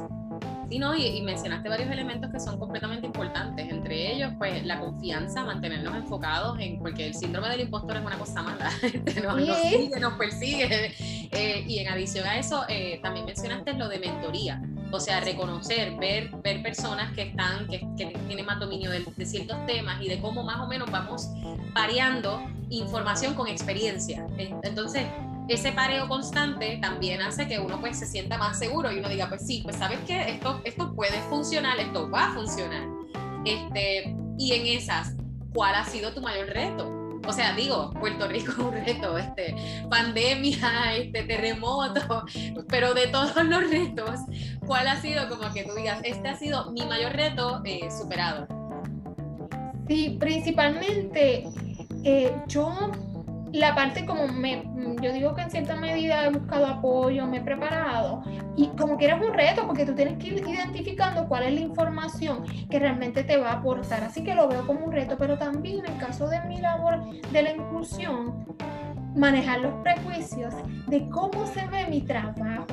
Sí, 0.70 0.78
no, 0.78 0.94
y, 0.94 1.20
mencionaste 1.22 1.68
varios 1.68 1.90
elementos 1.90 2.30
que 2.30 2.38
son 2.38 2.56
completamente 2.56 3.04
importantes, 3.04 3.68
entre 3.68 4.14
ellos, 4.14 4.32
pues 4.38 4.64
la 4.64 4.78
confianza, 4.78 5.44
mantenernos 5.44 5.96
enfocados 5.96 6.60
en, 6.60 6.78
porque 6.78 7.08
el 7.08 7.14
síndrome 7.14 7.48
del 7.48 7.62
impostor 7.62 7.96
es 7.96 8.06
una 8.06 8.16
cosa 8.16 8.40
mala, 8.42 8.70
nos, 9.24 9.46
nos 9.48 9.58
sigue, 9.58 9.98
nos 9.98 10.12
persigue, 10.12 10.94
eh, 11.32 11.64
y 11.66 11.80
en 11.80 11.88
adición 11.88 12.24
a 12.24 12.38
eso, 12.38 12.64
eh, 12.68 13.00
también 13.02 13.26
mencionaste 13.26 13.72
lo 13.72 13.88
de 13.88 13.98
mentoría, 13.98 14.62
o 14.92 15.00
sea, 15.00 15.18
reconocer, 15.18 15.96
ver, 15.98 16.30
ver 16.40 16.62
personas 16.62 17.12
que 17.14 17.22
están, 17.22 17.66
que, 17.66 17.80
que 17.96 18.06
tienen 18.28 18.46
más 18.46 18.60
dominio 18.60 18.90
de, 18.92 19.04
de, 19.16 19.26
ciertos 19.26 19.66
temas 19.66 20.00
y 20.00 20.08
de 20.08 20.20
cómo 20.20 20.44
más 20.44 20.60
o 20.60 20.68
menos 20.68 20.88
vamos 20.88 21.30
variando 21.74 22.40
información 22.68 23.34
con 23.34 23.48
experiencia. 23.48 24.24
Entonces, 24.62 25.04
ese 25.48 25.72
pareo 25.72 26.08
constante 26.08 26.78
también 26.80 27.20
hace 27.22 27.48
que 27.48 27.58
uno 27.58 27.80
pues 27.80 27.98
se 27.98 28.06
sienta 28.06 28.38
más 28.38 28.58
seguro 28.58 28.92
y 28.92 28.98
uno 28.98 29.08
diga, 29.08 29.28
pues 29.28 29.46
sí, 29.46 29.60
pues 29.62 29.76
sabes 29.76 29.98
que 30.06 30.30
esto, 30.30 30.60
esto 30.64 30.94
puede 30.94 31.20
funcionar, 31.28 31.78
esto 31.78 32.10
va 32.10 32.28
a 32.28 32.34
funcionar. 32.34 32.86
Este, 33.44 34.14
y 34.38 34.52
en 34.52 34.78
esas, 34.78 35.14
¿cuál 35.52 35.74
ha 35.74 35.84
sido 35.84 36.12
tu 36.12 36.20
mayor 36.20 36.48
reto? 36.48 37.00
O 37.26 37.32
sea, 37.32 37.54
digo, 37.54 37.90
Puerto 38.00 38.26
Rico 38.28 38.52
es 38.52 38.58
un 38.58 38.72
reto, 38.72 39.18
este, 39.18 39.54
pandemia, 39.88 40.96
este, 40.96 41.22
terremoto, 41.24 42.24
pero 42.68 42.94
de 42.94 43.08
todos 43.08 43.44
los 43.44 43.70
retos, 43.70 44.20
¿cuál 44.66 44.88
ha 44.88 45.00
sido 45.00 45.28
como 45.28 45.52
que 45.52 45.64
tú 45.64 45.74
digas, 45.74 46.00
este 46.04 46.28
ha 46.28 46.36
sido 46.36 46.70
mi 46.72 46.84
mayor 46.86 47.12
reto 47.12 47.60
eh, 47.64 47.88
superado? 47.90 48.46
Sí, 49.86 50.16
principalmente 50.18 51.44
eh, 52.04 52.34
yo 52.46 52.90
la 53.52 53.74
parte 53.74 54.06
como 54.06 54.28
me, 54.28 54.64
yo 55.02 55.12
digo 55.12 55.34
que 55.34 55.42
en 55.42 55.50
cierta 55.50 55.76
medida 55.76 56.26
he 56.26 56.30
buscado 56.30 56.66
apoyo, 56.66 57.26
me 57.26 57.38
he 57.38 57.40
preparado 57.40 58.22
y 58.56 58.68
como 58.68 58.96
que 58.96 59.06
eres 59.06 59.20
un 59.20 59.34
reto 59.34 59.66
porque 59.66 59.84
tú 59.84 59.94
tienes 59.94 60.18
que 60.18 60.28
ir 60.28 60.44
identificando 60.46 61.26
cuál 61.26 61.44
es 61.44 61.54
la 61.54 61.60
información 61.60 62.44
que 62.68 62.78
realmente 62.78 63.24
te 63.24 63.36
va 63.36 63.50
a 63.50 63.54
aportar. 63.54 64.04
Así 64.04 64.22
que 64.22 64.34
lo 64.34 64.48
veo 64.48 64.66
como 64.66 64.84
un 64.86 64.92
reto, 64.92 65.16
pero 65.18 65.38
también 65.38 65.80
en 65.80 65.92
el 65.92 65.98
caso 65.98 66.28
de 66.28 66.40
mi 66.42 66.58
labor 66.58 67.00
de 67.32 67.42
la 67.42 67.52
inclusión, 67.52 68.46
manejar 69.16 69.60
los 69.60 69.74
prejuicios 69.82 70.54
de 70.86 71.08
cómo 71.08 71.46
se 71.46 71.66
ve 71.66 71.86
mi 71.88 72.02
trabajo 72.02 72.66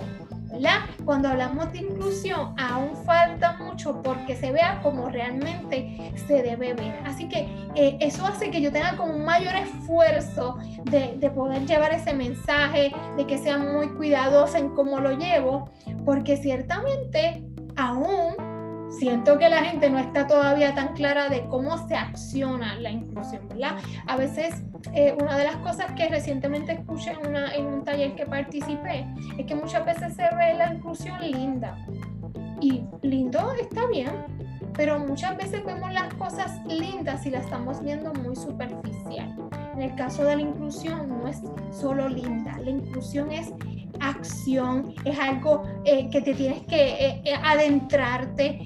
cuando 1.06 1.30
hablamos 1.30 1.72
de 1.72 1.80
inclusión, 1.80 2.54
aún 2.58 2.96
falta 3.06 3.54
mucho 3.58 4.02
porque 4.02 4.36
se 4.36 4.52
vea 4.52 4.82
como 4.82 5.10
realmente 5.10 6.12
se 6.28 6.42
debe 6.42 6.74
ver. 6.74 7.02
Así 7.06 7.30
que 7.30 7.48
eh, 7.76 7.98
eso 8.02 8.26
hace 8.26 8.50
que 8.52 8.62
yo 8.62 8.72
tenga 8.72 8.96
como 8.98 9.14
un 9.16 9.26
mayor 9.26 9.56
esfuerzo 9.56 10.58
de, 10.86 11.16
de 11.18 11.30
poder 11.32 11.66
llevar 11.66 11.94
ese 11.94 12.14
mensaje, 12.14 12.92
de 13.16 13.26
que 13.26 13.38
sea 13.38 13.58
muy 13.58 13.90
cuidadosa 13.90 14.60
en 14.60 14.70
cómo 14.70 15.00
lo 15.00 15.18
llevo, 15.18 15.70
porque 16.06 16.38
ciertamente 16.38 17.44
aún 17.76 18.47
siento 18.90 19.38
que 19.38 19.50
la 19.50 19.64
gente 19.64 19.90
no 19.90 20.00
está 20.00 20.28
todavía 20.28 20.74
tan 20.74 20.94
clara 20.94 21.30
de 21.30 21.46
cómo 21.48 21.88
se 21.88 21.96
acciona 21.96 22.76
la 22.76 22.92
inclusión, 22.92 23.48
¿verdad? 23.50 23.78
A 24.08 24.18
veces, 24.18 24.64
eh, 24.94 25.16
una 25.20 25.38
de 25.38 25.44
las 25.44 25.58
cosas 25.58 25.92
que 25.94 26.08
recientemente 26.08 26.74
escuché 26.74 27.12
en, 27.12 27.28
una, 27.28 27.54
en 27.54 27.66
un 27.66 27.84
taller 27.84 28.16
que 28.16 28.26
participé 28.26 29.06
es 29.38 29.46
que 29.46 29.56
muchas 29.56 29.86
veces 29.86 30.16
se 30.16 30.24
ve 30.36 30.54
la 30.58 30.74
inclusión 30.74 31.20
linda. 31.30 31.78
Y 32.60 32.84
lindo 33.04 33.54
está 33.60 33.88
bien, 33.88 34.12
pero 34.74 35.00
muchas 35.00 35.38
veces 35.38 35.64
vemos 35.66 35.92
las 35.92 36.14
cosas 36.16 36.64
lindas 36.66 37.26
y 37.26 37.32
las 37.32 37.46
estamos 37.46 37.82
viendo 37.82 38.14
muy 38.14 38.36
superficial. 38.36 39.36
En 39.74 39.82
el 39.82 39.96
caso 39.96 40.24
de 40.24 40.38
la 40.38 40.42
inclusión 40.42 41.10
no 41.10 41.28
es 41.28 41.42
solo 41.72 42.10
linda, 42.10 42.58
la 42.60 42.70
inclusión 42.72 43.32
es 43.32 43.54
acción, 44.02 44.94
es 45.06 45.18
algo 45.20 45.64
eh, 45.86 46.10
que 46.10 46.22
te 46.22 46.34
tienes 46.34 46.62
que 46.64 47.22
eh, 47.24 47.34
adentrarte 47.44 48.60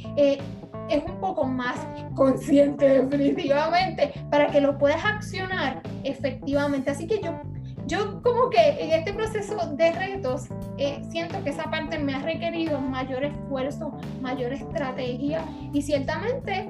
es 0.92 1.04
un 1.04 1.20
poco 1.20 1.46
más 1.46 1.76
consciente 2.16 3.04
definitivamente 3.06 4.14
para 4.30 4.48
que 4.48 4.62
lo 4.62 4.78
puedas 4.78 5.04
accionar 5.04 5.82
efectivamente. 6.04 6.92
Así 6.92 7.08
que 7.08 7.22
yo, 7.22 7.42
yo 7.88 8.22
como 8.22 8.50
que 8.50 8.60
en 8.80 8.92
este 8.92 9.14
proceso 9.14 9.56
de 9.76 9.92
retos 9.94 10.48
eh, 10.78 11.02
siento 11.10 11.44
que 11.44 11.52
esa 11.52 11.70
parte 11.70 11.98
me 11.98 12.14
ha 12.14 12.20
requerido 12.20 12.80
mayor 12.80 13.24
esfuerzo, 13.24 13.98
mayor 14.22 14.54
estrategia 14.54 15.46
y 15.74 15.82
ciertamente 15.82 16.70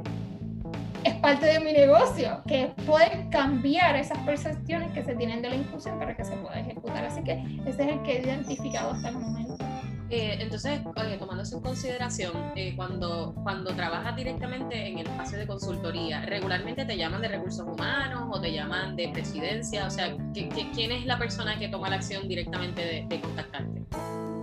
es 1.04 1.16
parte 1.16 1.46
de 1.46 1.60
mi 1.60 1.74
negocio, 1.74 2.42
que 2.48 2.74
puede 2.86 3.28
cambiar 3.30 3.96
esas 3.96 4.18
percepciones 4.20 4.92
que 4.92 5.04
se 5.04 5.16
tienen 5.16 5.42
de 5.42 5.50
la 5.50 5.56
inclusión 5.56 5.98
para 6.00 6.16
que 6.16 6.24
se 6.24 6.36
pueda 6.38 6.60
ejecutar. 6.60 7.06
Así 7.06 7.24
que 7.24 7.44
ese 7.66 7.84
es 7.84 7.90
el 7.90 8.02
que 8.04 8.18
he 8.18 8.22
identificado 8.22 8.92
hasta 8.92 9.10
el 9.10 9.16
momento. 9.16 9.66
Eh, 10.12 10.40
entonces, 10.42 10.82
oye, 10.98 11.18
tomándose 11.18 11.56
en 11.56 11.62
consideración, 11.62 12.34
eh, 12.58 12.74
cuando, 12.76 13.34
cuando 13.44 13.74
trabajas 13.74 14.14
directamente 14.14 14.88
en 14.88 15.00
el 15.00 15.08
espacio 15.08 15.38
de 15.38 15.48
consultoría, 15.48 16.26
regularmente 16.26 16.84
te 16.84 16.98
llaman 16.98 17.22
de 17.22 17.30
recursos 17.30 17.66
humanos 17.66 18.28
o 18.30 18.42
te 18.42 18.52
llaman 18.52 18.98
de 18.98 19.08
presidencia, 19.08 19.88
o 19.88 19.90
sea, 19.90 20.14
quién 20.34 20.92
es 20.92 21.06
la 21.06 21.18
persona 21.18 21.58
que 21.58 21.70
toma 21.70 21.90
la 21.90 21.96
acción 21.96 22.28
directamente 22.28 23.06
de, 23.08 23.22
contactarte? 23.22 23.86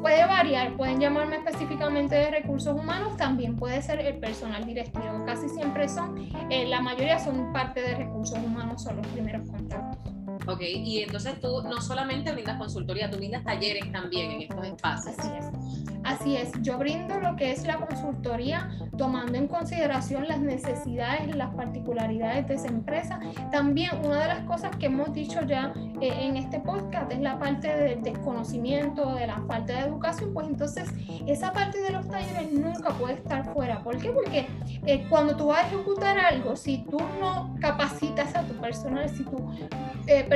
Puede 0.00 0.26
variar, 0.26 0.76
pueden 0.76 1.00
llamarme 1.00 1.36
específicamente 1.36 2.14
de 2.14 2.30
recursos 2.30 2.74
humanos, 2.74 3.16
también 3.16 3.56
puede 3.56 3.82
ser 3.82 4.00
el 4.00 4.18
personal 4.18 4.64
directivo, 4.64 5.24
casi 5.26 5.48
siempre 5.48 5.88
son, 5.88 6.16
eh, 6.50 6.66
la 6.68 6.80
mayoría 6.80 7.18
son 7.18 7.52
parte 7.52 7.80
de 7.80 7.96
recursos 7.96 8.38
humanos, 8.38 8.82
son 8.82 8.96
los 8.96 9.06
primeros 9.08 9.48
contactos. 9.48 10.14
Ok, 10.46 10.60
y 10.62 11.02
entonces 11.02 11.40
tú 11.40 11.62
no 11.62 11.80
solamente 11.80 12.32
brindas 12.32 12.56
consultoría, 12.58 13.10
tú 13.10 13.16
brindas 13.18 13.44
talleres 13.44 13.90
también 13.92 14.30
en 14.30 14.42
estos 14.42 14.64
espacios. 14.64 15.18
Así 15.18 15.30
es. 15.36 15.97
Así 16.08 16.36
es, 16.36 16.50
yo 16.62 16.78
brindo 16.78 17.20
lo 17.20 17.36
que 17.36 17.52
es 17.52 17.66
la 17.66 17.76
consultoría 17.76 18.70
tomando 18.96 19.36
en 19.36 19.46
consideración 19.46 20.26
las 20.26 20.40
necesidades, 20.40 21.36
las 21.36 21.54
particularidades 21.54 22.48
de 22.48 22.54
esa 22.54 22.68
empresa. 22.68 23.20
También 23.52 23.90
una 24.02 24.22
de 24.22 24.28
las 24.28 24.40
cosas 24.44 24.74
que 24.76 24.86
hemos 24.86 25.12
dicho 25.12 25.42
ya 25.42 25.74
eh, 26.00 26.10
en 26.22 26.38
este 26.38 26.60
podcast 26.60 27.12
es 27.12 27.20
la 27.20 27.38
parte 27.38 27.68
del 27.68 28.02
desconocimiento, 28.02 29.16
de 29.16 29.26
la 29.26 29.36
falta 29.46 29.74
de 29.74 29.80
educación, 29.80 30.32
pues 30.32 30.48
entonces 30.48 30.88
esa 31.26 31.52
parte 31.52 31.78
de 31.78 31.90
los 31.90 32.08
talleres 32.08 32.54
nunca 32.54 32.88
puede 32.94 33.12
estar 33.12 33.44
fuera. 33.52 33.80
¿Por 33.80 33.98
qué? 33.98 34.08
Porque 34.08 34.46
eh, 34.86 35.06
cuando 35.10 35.36
tú 35.36 35.48
vas 35.48 35.64
a 35.64 35.66
ejecutar 35.66 36.18
algo, 36.18 36.56
si 36.56 36.86
tú 36.90 36.96
no 37.20 37.54
capacitas 37.60 38.34
a 38.34 38.44
tu 38.44 38.54
personal, 38.54 39.10
si 39.10 39.24
tu 39.24 39.36
eh, 40.06 40.26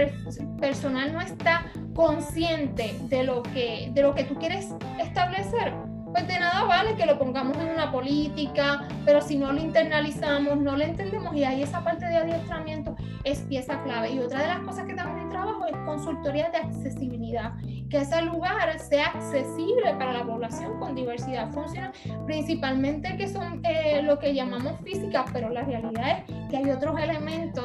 personal 0.61 1.15
no 1.15 1.23
está 1.23 1.65
consciente 1.94 2.96
de 3.02 3.24
lo 3.24 3.42
que, 3.42 3.90
de 3.92 4.02
lo 4.02 4.14
que 4.14 4.24
tú 4.24 4.35
quieres 4.37 4.68
establecer, 5.00 5.72
pues 6.12 6.28
de 6.28 6.38
nada 6.38 6.64
vale 6.64 6.94
que 6.94 7.07
lo 7.07 7.18
pongamos 7.18 7.57
en 7.57 7.70
una 7.70 7.90
política, 7.90 8.87
pero 9.05 9.22
si 9.22 9.37
no 9.37 9.50
lo 9.52 9.61
internalizamos, 9.61 10.59
no 10.59 10.76
lo 10.76 10.85
entendemos 10.85 11.35
y 11.35 11.44
ahí 11.44 11.62
esa 11.62 11.83
parte 11.83 12.07
de 12.07 12.16
adiestramiento 12.16 12.94
es 13.24 13.40
pieza 13.40 13.83
clave. 13.83 14.12
Y 14.12 14.18
otra 14.18 14.42
de 14.42 14.48
las 14.48 14.61
cosas 14.61 14.87
que 14.87 14.94
también 14.94 15.31
trabajo 15.31 15.64
es 15.66 15.76
consultoría 15.87 16.50
de 16.50 16.59
accesibilidad, 16.59 17.52
que 17.88 17.98
ese 17.98 18.20
lugar 18.22 18.78
sea 18.78 19.07
accesible 19.07 19.94
para 19.98 20.12
la 20.12 20.24
población 20.24 20.78
con 20.78 20.94
diversidad 20.94 21.50
funcional, 21.50 21.92
principalmente 22.26 23.16
que 23.16 23.28
son 23.28 23.61
eh, 23.64 24.02
lo 24.02 24.18
que 24.18 24.35
llamamos 24.35 24.81
física, 24.83 25.24
pero 25.33 25.48
la 25.48 25.62
realidad 25.62 26.24
es 26.28 26.50
que 26.50 26.57
hay 26.59 26.70
otros 26.70 27.00
elementos 27.00 27.62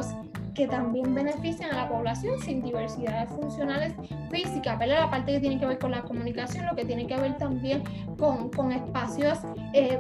que 0.58 0.67
también 0.67 1.13
benefician 1.13 1.72
a 1.72 1.84
la 1.84 1.88
población 1.88 2.39
sin 2.41 2.63
diversidades 2.63 3.30
funcionales 3.30 3.93
físicas, 4.32 4.80
¿verdad? 4.80 5.02
La 5.02 5.10
parte 5.12 5.34
que 5.34 5.39
tiene 5.39 5.60
que 5.60 5.67
ver 5.67 5.78
con 5.78 5.91
la 5.91 6.02
comunicación, 6.02 6.65
lo 6.65 6.76
que 6.76 6.84
tiene 6.84 7.06
que 7.06 7.15
ver 7.15 7.38
también 7.38 7.84
con, 8.17 8.50
con 8.50 8.72
espacios 8.72 9.38
eh, 9.74 10.00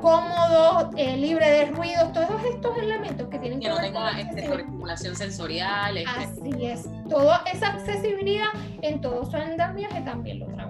cómodos, 0.00 0.94
eh, 0.96 1.18
libre 1.18 1.50
de 1.50 1.66
ruidos, 1.66 2.14
todos 2.14 2.42
estos 2.50 2.78
elementos 2.78 3.28
que 3.28 3.38
tienen 3.38 3.60
que, 3.60 3.66
que 3.66 3.74
no 3.74 3.80
tenga 3.80 4.18
este, 4.18 4.40
estimulación 4.40 5.14
sensorial. 5.14 5.98
Este. 5.98 6.10
Así 6.10 6.66
es, 6.66 6.88
toda 7.10 7.44
esa 7.52 7.68
accesibilidad 7.68 8.48
en 8.80 9.02
todo 9.02 9.30
su 9.30 9.36
andamiaje 9.36 10.00
también 10.00 10.40
lo 10.40 10.46
trabaja. 10.46 10.67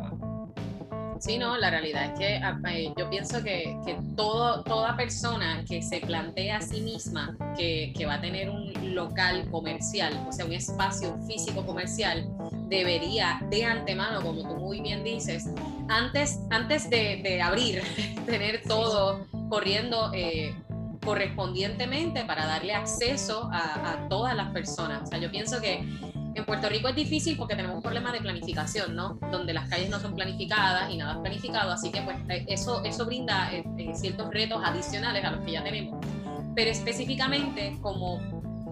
Sí, 1.20 1.37
no, 1.37 1.57
la 1.57 1.70
realidad 1.70 2.12
es 2.12 2.18
que 2.18 2.37
ah, 2.37 2.59
eh, 2.70 2.92
yo 2.96 3.11
pienso 3.11 3.42
que, 3.42 3.76
todo, 4.16 4.62
toda 4.62 4.96
persona 4.96 5.64
que 5.66 5.83
se 5.83 6.00
plantea 6.00 6.59
a 6.59 6.61
sí 6.61 6.81
misma 6.81 7.37
que, 7.57 7.92
va 8.07 8.14
a 8.14 8.20
tener 8.20 8.48
un 8.48 8.94
local 8.94 9.50
comercial, 9.50 10.26
o 10.28 10.33
sea, 10.33 10.46
un 10.46 10.52
espacio 10.52 11.18
físico 11.26 11.66
comercial, 11.66 12.26
debería 12.68 13.40
de 13.50 13.64
antemano, 13.64 14.22
como 14.22 14.42
tú 14.42 14.57
muy 14.57 14.81
bien 14.81 15.02
dices, 15.02 15.50
antes, 15.88 16.38
antes 16.50 16.88
de, 16.88 17.40
abrir, 17.42 17.83
tener 18.26 18.62
todo 18.62 19.26
corriendo 19.48 20.11
eh, 20.14 20.54
correspondientemente 21.04 22.24
para 22.24 22.46
darle 22.46 22.74
acceso 22.74 23.50
a, 23.52 23.92
a 23.92 24.09
todas 24.09 24.37
las 24.37 24.50
personas. 24.52 25.02
O 25.02 25.07
sea, 25.07 25.18
yo 25.18 25.31
pienso 25.31 25.61
que 25.61 25.85
en 26.38 26.44
Puerto 26.44 26.68
Rico 26.68 26.88
es 26.88 26.94
difícil 26.94 27.37
porque 27.37 27.57
tenemos 27.57 27.77
un 27.77 27.83
problema 27.83 28.12
de 28.12 28.20
planificación, 28.20 28.94
¿no? 28.94 29.18
Donde 29.31 29.53
las 29.53 29.68
calles 29.68 29.90
no 29.90 29.98
son 29.98 30.14
planificadas 30.14 30.90
y 30.90 30.96
nada 30.96 31.14
es 31.14 31.18
planificado, 31.18 31.72
así 31.72 31.90
que 31.90 32.01
pues 32.03 32.16
eh, 32.29 32.44
eso, 32.48 32.83
eso 32.85 33.07
brinda 33.07 33.53
eh, 33.53 33.64
eh, 33.77 33.92
ciertos 33.94 34.31
retos 34.31 34.62
adicionales 34.64 35.24
a 35.24 35.33
los 35.33 35.44
que 35.44 35.53
ya 35.53 35.64
tenemos. 35.64 36.05
Pero 36.55 36.70
específicamente 36.70 37.77
como 37.83 38.20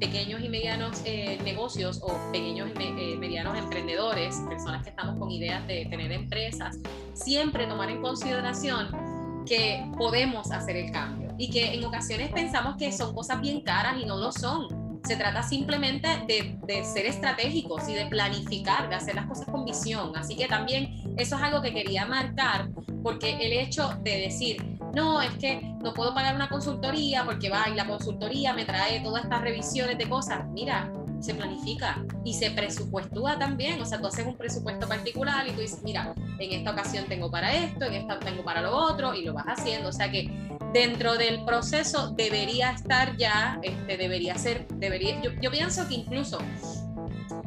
pequeños 0.00 0.42
y 0.42 0.48
medianos 0.48 1.02
negocios 1.42 2.00
o 2.02 2.12
pequeños 2.30 2.68
y 2.78 3.16
medianos 3.16 3.56
emprendedores, 3.56 4.36
personas 4.48 4.82
que 4.82 4.90
estamos 4.90 5.18
con 5.18 5.30
ideas 5.30 5.66
de 5.66 5.86
tener 5.86 6.12
empresas, 6.12 6.78
siempre 7.14 7.66
tomar 7.66 7.88
en 7.88 8.02
consideración 8.02 9.44
que 9.46 9.90
podemos 9.96 10.50
hacer 10.50 10.76
el 10.76 10.92
cambio 10.92 11.32
y 11.38 11.48
que 11.48 11.74
en 11.74 11.84
ocasiones 11.84 12.30
pensamos 12.30 12.76
que 12.76 12.92
son 12.92 13.14
cosas 13.14 13.40
bien 13.40 13.62
caras 13.62 13.96
y 13.98 14.04
no 14.04 14.18
lo 14.18 14.32
son 14.32 14.75
se 15.06 15.16
trata 15.16 15.42
simplemente 15.42 16.08
de, 16.26 16.84
ser 16.84 17.06
estratégicos 17.06 17.88
y 17.88 17.94
de 17.94 18.06
planificar, 18.06 18.88
de 18.88 18.96
hacer 18.96 19.14
las 19.14 19.26
cosas 19.26 19.46
con 19.46 19.64
visión. 19.64 20.12
Así 20.16 20.36
que 20.36 20.48
también 20.48 21.14
eso 21.16 21.36
es 21.36 21.42
algo 21.42 21.62
que 21.62 21.72
quería 21.72 22.06
marcar, 22.06 22.68
porque 23.02 23.36
el 23.40 23.52
hecho 23.52 23.88
de 24.02 24.18
decir, 24.22 24.78
no, 24.94 25.22
es 25.22 25.30
que 25.34 25.60
no 25.82 25.94
puedo 25.94 26.12
pagar 26.12 26.34
una 26.34 26.48
consultoría 26.48 27.24
porque 27.24 27.48
va 27.48 27.68
y 27.68 27.74
la 27.74 27.86
consultoría 27.86 28.52
me 28.52 28.64
trae 28.64 29.00
todas 29.00 29.24
estas 29.24 29.42
revisiones 29.42 29.96
de 29.96 30.08
cosas. 30.08 30.44
Mira, 30.48 30.90
se 31.26 31.34
planifica 31.34 32.04
y 32.24 32.34
se 32.34 32.50
presupuestúa 32.52 33.38
también. 33.38 33.80
O 33.82 33.84
sea, 33.84 34.00
tú 34.00 34.06
haces 34.06 34.24
un 34.24 34.36
presupuesto 34.36 34.86
particular 34.88 35.46
y 35.46 35.52
tú 35.52 35.60
dices, 35.60 35.82
mira, 35.82 36.14
en 36.38 36.52
esta 36.52 36.70
ocasión 36.70 37.06
tengo 37.06 37.30
para 37.30 37.52
esto, 37.52 37.84
en 37.84 37.94
esta 37.94 38.18
tengo 38.20 38.44
para 38.44 38.62
lo 38.62 38.74
otro 38.74 39.14
y 39.14 39.24
lo 39.24 39.34
vas 39.34 39.46
haciendo. 39.46 39.88
O 39.88 39.92
sea 39.92 40.10
que 40.10 40.30
dentro 40.72 41.16
del 41.16 41.44
proceso 41.44 42.10
debería 42.12 42.70
estar 42.70 43.16
ya, 43.16 43.58
este, 43.62 43.96
debería 43.96 44.36
ser, 44.38 44.68
debería, 44.68 45.20
yo, 45.20 45.50
pienso 45.50 45.86
que 45.88 45.94
incluso 45.94 46.38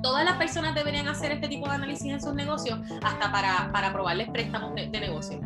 todas 0.04 0.26
las 0.26 0.36
personas 0.38 0.76
deberían 0.76 1.08
hacer 1.08 1.32
este 1.32 1.48
tipo 1.48 1.68
de 1.68 1.76
análisis 1.76 2.12
en 2.12 2.22
sus 2.22 2.34
negocios 2.34 2.80
hasta 3.02 3.32
para, 3.32 3.72
para 3.72 3.88
aprobarles 3.88 4.30
préstamos 4.30 4.76
de, 4.76 4.88
de 4.88 5.00
negocio. 5.00 5.40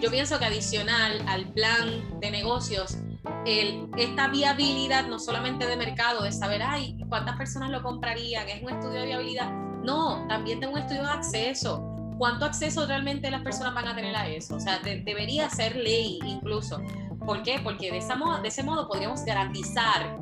Yo 0.00 0.10
pienso 0.10 0.38
que 0.38 0.44
adicional 0.44 1.22
al 1.26 1.46
plan 1.46 2.20
de 2.20 2.30
negocios, 2.30 2.98
esta 3.44 4.28
viabilidad 4.28 5.06
no 5.06 5.18
solamente 5.18 5.66
de 5.66 5.76
mercado, 5.76 6.22
de 6.22 6.32
saber, 6.32 6.62
ay, 6.62 6.96
cuántas 7.08 7.36
personas 7.36 7.70
lo 7.70 7.82
comprarían, 7.82 8.48
es 8.48 8.62
un 8.62 8.70
estudio 8.70 9.00
de 9.00 9.06
viabilidad, 9.06 9.50
no, 9.82 10.26
también 10.28 10.60
tengo 10.60 10.74
un 10.74 10.80
estudio 10.80 11.02
de 11.02 11.10
acceso. 11.10 11.84
¿Cuánto 12.18 12.44
acceso 12.44 12.84
realmente 12.84 13.30
las 13.30 13.42
personas 13.42 13.74
van 13.74 13.86
a 13.86 13.94
tener 13.94 14.14
a 14.16 14.28
eso? 14.28 14.56
O 14.56 14.60
sea, 14.60 14.80
debería 14.80 15.48
ser 15.50 15.76
ley 15.76 16.18
incluso. 16.26 16.82
¿Por 17.24 17.42
qué? 17.42 17.60
Porque 17.62 17.92
de, 17.92 17.98
esa 17.98 18.16
modo, 18.16 18.42
de 18.42 18.48
ese 18.48 18.64
modo 18.64 18.88
podríamos 18.88 19.24
garantizar 19.24 20.18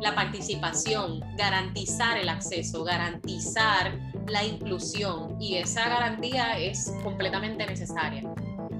la 0.00 0.14
participación, 0.14 1.20
garantizar 1.36 2.18
el 2.18 2.28
acceso, 2.28 2.84
garantizar 2.84 3.98
la 4.26 4.44
inclusión 4.44 5.40
y 5.40 5.56
esa 5.56 5.88
garantía 5.88 6.58
es 6.58 6.92
completamente 7.02 7.66
necesaria. 7.66 8.22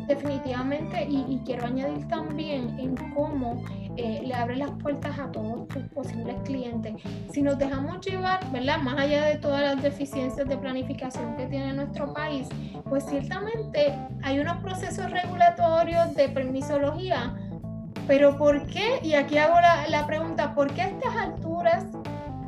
Definitivamente, 0.09 1.07
y, 1.09 1.40
quiero 1.44 1.66
añadir 1.66 2.09
también 2.09 2.79
en 2.79 2.97
cómo 3.14 3.62
eh, 3.97 4.23
le 4.25 4.35
abre 4.35 4.57
las 4.57 4.71
puertas 4.83 5.18
a 5.18 5.31
todos 5.31 5.68
tus 5.68 5.83
posibles 5.88 6.35
clientes. 6.44 6.94
Si 7.31 7.42
nos 7.42 7.59
dejamos 7.59 8.05
llevar, 8.05 8.40
¿verdad? 8.51 8.79
Más 8.79 8.99
allá 8.99 9.27
de 9.27 9.37
todas 9.37 9.61
las 9.61 9.83
deficiencias 9.83 10.49
de 10.49 10.57
planificación 10.57 11.37
que 11.37 11.47
tiene 11.47 11.75
nuestro 11.75 12.12
país, 12.14 12.49
pues 12.88 13.05
ciertamente 13.05 13.94
hay 14.23 14.40
unos 14.40 14.57
procesos 14.59 15.11
regulatorios 15.11 16.14
de 16.14 16.29
permisología 16.31 17.35
pero 18.09 18.38
¿por 18.38 18.66
qué? 18.66 19.01
Y 19.03 19.12
aquí 19.12 19.37
hago 19.37 19.57
la, 19.90 20.07
pregunta, 20.07 20.55
¿por 20.55 20.73
qué 20.73 20.81
a 20.81 20.88
estas 20.88 21.14
alturas 21.14 21.85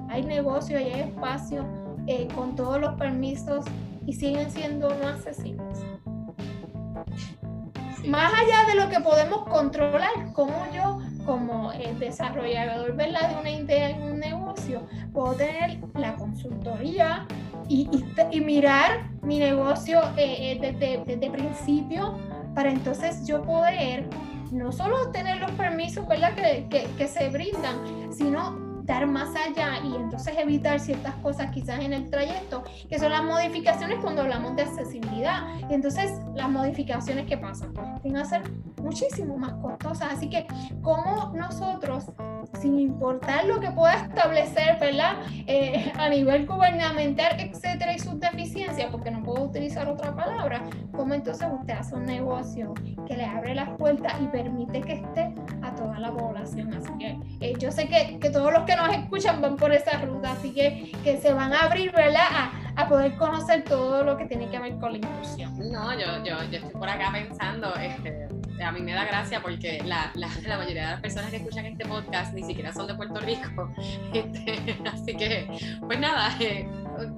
hay 0.08 0.22
negocio 0.22 0.80
y 0.80 0.84
hay 0.84 1.00
espacio 1.00 1.66
eh, 2.06 2.26
con 2.34 2.56
todos 2.56 2.80
los 2.80 2.94
permisos 2.94 3.66
y 4.06 4.14
siguen 4.14 4.50
siendo 4.50 4.88
no 4.88 5.08
accesibles? 5.08 5.89
Más 8.10 8.32
allá 8.34 8.64
de 8.66 8.74
lo 8.74 8.88
que 8.88 8.98
podemos 8.98 9.46
controlar, 9.46 10.32
como 10.32 10.66
yo, 10.74 10.98
como 11.24 11.70
el 11.70 11.96
desarrollador 12.00 12.96
¿verdad? 12.96 13.30
de 13.30 13.40
una 13.40 13.50
idea 13.52 13.90
en 13.90 14.02
un 14.02 14.18
negocio, 14.18 14.82
puedo 15.12 15.34
tener 15.34 15.78
la 15.94 16.16
consultoría 16.16 17.28
y, 17.68 17.88
y 18.32 18.40
mirar 18.40 19.08
mi 19.22 19.38
negocio 19.38 20.00
eh, 20.16 20.58
desde, 20.60 21.04
desde 21.06 21.30
principio 21.30 22.18
para 22.52 22.72
entonces 22.72 23.28
yo 23.28 23.42
poder 23.42 24.08
no 24.50 24.72
solo 24.72 25.12
tener 25.12 25.36
los 25.38 25.52
permisos 25.52 26.08
¿verdad? 26.08 26.34
Que, 26.34 26.66
que, 26.68 26.88
que 26.98 27.06
se 27.06 27.28
brindan, 27.28 28.12
sino 28.12 28.69
más 29.06 29.30
allá 29.36 29.78
y 29.84 29.94
entonces 29.94 30.34
evitar 30.36 30.80
ciertas 30.80 31.14
cosas 31.16 31.50
quizás 31.52 31.80
en 31.80 31.92
el 31.92 32.10
trayecto, 32.10 32.64
que 32.88 32.98
son 32.98 33.12
las 33.12 33.22
modificaciones 33.22 33.98
cuando 34.00 34.22
hablamos 34.22 34.56
de 34.56 34.62
accesibilidad. 34.62 35.42
Y 35.70 35.74
entonces 35.74 36.12
las 36.34 36.50
modificaciones 36.50 37.26
que 37.26 37.38
pasan 37.38 37.72
tienen 38.02 38.22
que 38.22 38.28
ser 38.28 38.42
muchísimo 38.82 39.36
más 39.36 39.52
costosas. 39.54 40.14
Así 40.14 40.28
que, 40.28 40.46
¿cómo 40.82 41.32
nosotros, 41.34 42.06
sin 42.60 42.80
importar 42.80 43.44
lo 43.44 43.60
que 43.60 43.70
pueda 43.70 43.94
establecer, 43.94 44.78
¿verdad? 44.80 45.16
Eh, 45.46 45.92
a 45.96 46.08
nivel 46.08 46.46
gubernamental, 46.46 47.38
etcétera, 47.38 47.94
y 47.94 47.98
sus 47.98 48.18
deficiencias, 48.18 48.90
porque 48.90 49.10
no 49.10 49.22
puedo 49.22 49.44
utilizar 49.44 49.88
otra 49.88 50.14
palabra, 50.14 50.62
¿cómo 50.96 51.14
entonces 51.14 51.46
usted 51.52 51.74
hace 51.74 51.94
un 51.94 52.06
negocio 52.06 52.74
que 53.06 53.16
le 53.16 53.24
abre 53.24 53.54
las 53.54 53.70
puertas 53.76 54.14
y 54.20 54.26
permite 54.26 54.80
que 54.80 54.94
esté 54.94 55.34
toda 55.74 55.98
la 55.98 56.10
población? 56.10 56.72
Así 56.74 56.90
que 56.98 57.18
eh, 57.40 57.54
yo 57.58 57.70
sé 57.70 57.88
que, 57.88 58.18
que 58.18 58.30
todos 58.30 58.52
los 58.52 58.64
que 58.64 58.76
nos 58.76 58.92
escuchan 58.94 59.40
van 59.40 59.56
por 59.56 59.72
esa 59.72 59.98
ruta, 60.00 60.32
así 60.32 60.52
que, 60.52 60.92
que 61.04 61.18
se 61.18 61.32
van 61.32 61.52
a 61.52 61.60
abrir, 61.60 61.92
¿verdad? 61.92 62.26
A, 62.30 62.82
a 62.82 62.88
poder 62.88 63.16
conocer 63.16 63.64
todo 63.64 64.02
lo 64.04 64.16
que 64.16 64.26
tiene 64.26 64.48
que 64.48 64.58
ver 64.58 64.76
con 64.78 64.92
la 64.92 64.98
inclusión. 64.98 65.56
No, 65.70 65.92
yo, 65.94 66.24
yo, 66.24 66.36
yo 66.50 66.58
estoy 66.58 66.72
por 66.72 66.88
acá 66.88 67.10
pensando, 67.12 67.74
este, 67.76 68.28
a 68.62 68.72
mí 68.72 68.80
me 68.80 68.92
da 68.92 69.04
gracia 69.04 69.40
porque 69.40 69.82
la, 69.84 70.10
la, 70.14 70.28
la, 70.46 70.58
mayoría 70.58 70.82
de 70.82 70.90
las 70.92 71.00
personas 71.00 71.30
que 71.30 71.36
escuchan 71.36 71.66
este 71.66 71.84
podcast 71.86 72.32
ni 72.34 72.42
siquiera 72.42 72.72
son 72.72 72.86
de 72.86 72.94
Puerto 72.94 73.20
Rico. 73.20 73.72
Este, 74.12 74.76
así 74.92 75.14
que, 75.16 75.78
pues 75.86 75.98
nada, 76.00 76.34
eh, 76.40 76.68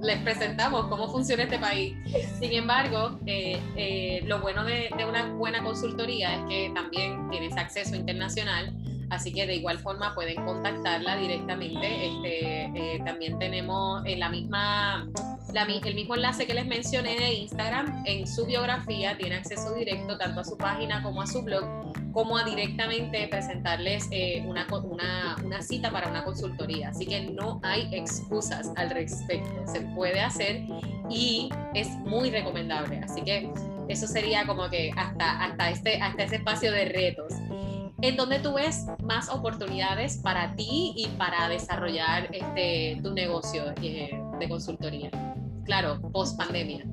les 0.01 0.19
presentamos 0.19 0.87
cómo 0.87 1.11
funciona 1.11 1.43
este 1.43 1.59
país. 1.59 1.95
Sin 2.39 2.53
embargo, 2.53 3.19
eh, 3.25 3.59
eh, 3.75 4.21
lo 4.25 4.39
bueno 4.39 4.63
de, 4.63 4.89
de, 4.97 5.05
una 5.05 5.33
buena 5.33 5.63
consultoría 5.63 6.35
es 6.35 6.41
que 6.49 6.71
también 6.73 7.29
tienes 7.29 7.55
acceso 7.57 7.95
internacional 7.95 8.73
Así 9.13 9.31
que 9.31 9.45
de 9.45 9.55
igual 9.55 9.77
forma 9.77 10.15
pueden 10.15 10.43
contactarla 10.43 11.15
directamente. 11.17 12.07
Este, 12.07 12.63
eh, 12.65 13.01
también 13.05 13.37
tenemos 13.37 14.03
en 14.05 14.19
la 14.19 14.29
misma, 14.29 15.07
el 15.55 15.95
mismo 15.95 16.15
enlace 16.15 16.47
que 16.47 16.53
les 16.53 16.65
mencioné 16.65 17.15
de 17.15 17.33
Instagram. 17.33 18.03
En 18.05 18.27
su 18.27 18.45
biografía 18.45 19.15
tiene 19.17 19.35
acceso 19.35 19.73
directo 19.75 20.17
tanto 20.17 20.41
a 20.41 20.43
su 20.43 20.57
página 20.57 21.03
como 21.03 21.21
a 21.21 21.27
su 21.27 21.43
blog, 21.43 21.63
como 22.11 22.37
a 22.37 22.43
directamente 22.43 23.27
presentarles 23.27 24.07
eh, 24.11 24.43
una, 24.47 24.65
una, 24.83 25.35
una 25.43 25.61
cita 25.61 25.91
para 25.91 26.09
una 26.09 26.23
consultoría. 26.23 26.89
Así 26.89 27.05
que 27.05 27.21
no 27.21 27.59
hay 27.63 27.87
excusas 27.91 28.71
al 28.75 28.89
respecto. 28.89 29.67
Se 29.67 29.81
puede 29.81 30.21
hacer 30.21 30.63
y 31.09 31.49
es 31.75 31.89
muy 31.89 32.31
recomendable. 32.31 32.99
Así 32.99 33.21
que 33.21 33.51
eso 33.87 34.07
sería 34.07 34.47
como 34.47 34.69
que 34.69 34.91
hasta, 34.97 35.43
hasta, 35.43 35.69
este, 35.69 36.01
hasta 36.01 36.23
ese 36.23 36.37
espacio 36.37 36.71
de 36.71 36.85
retos 36.85 37.33
en 38.01 38.17
donde 38.17 38.39
tú 38.39 38.55
ves 38.55 38.85
más 39.01 39.29
oportunidades 39.29 40.17
para 40.17 40.53
ti 40.55 40.93
y 40.97 41.07
para 41.17 41.47
desarrollar 41.47 42.27
este, 42.33 42.99
tu 43.01 43.13
negocio 43.13 43.73
eh, 43.81 44.19
de 44.39 44.49
consultoría. 44.49 45.09
Claro, 45.65 45.99
post 46.11 46.37
pandemia. 46.37 46.85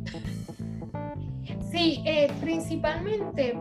Sí, 1.71 2.03
eh, 2.05 2.33
principalmente 2.41 3.59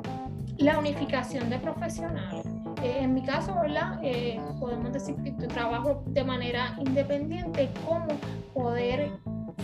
la 0.58 0.80
unificación 0.80 1.50
de 1.50 1.60
profesionales. 1.60 2.46
Eh, 2.84 3.00
en 3.02 3.14
mi 3.14 3.24
caso, 3.24 3.54
¿verdad? 3.62 4.00
podemos 4.60 4.92
decir 4.92 5.16
que 5.24 5.32
trabajo 5.32 6.04
de 6.08 6.24
manera 6.24 6.76
independiente, 6.80 7.70
cómo 7.86 8.08
poder 8.54 9.12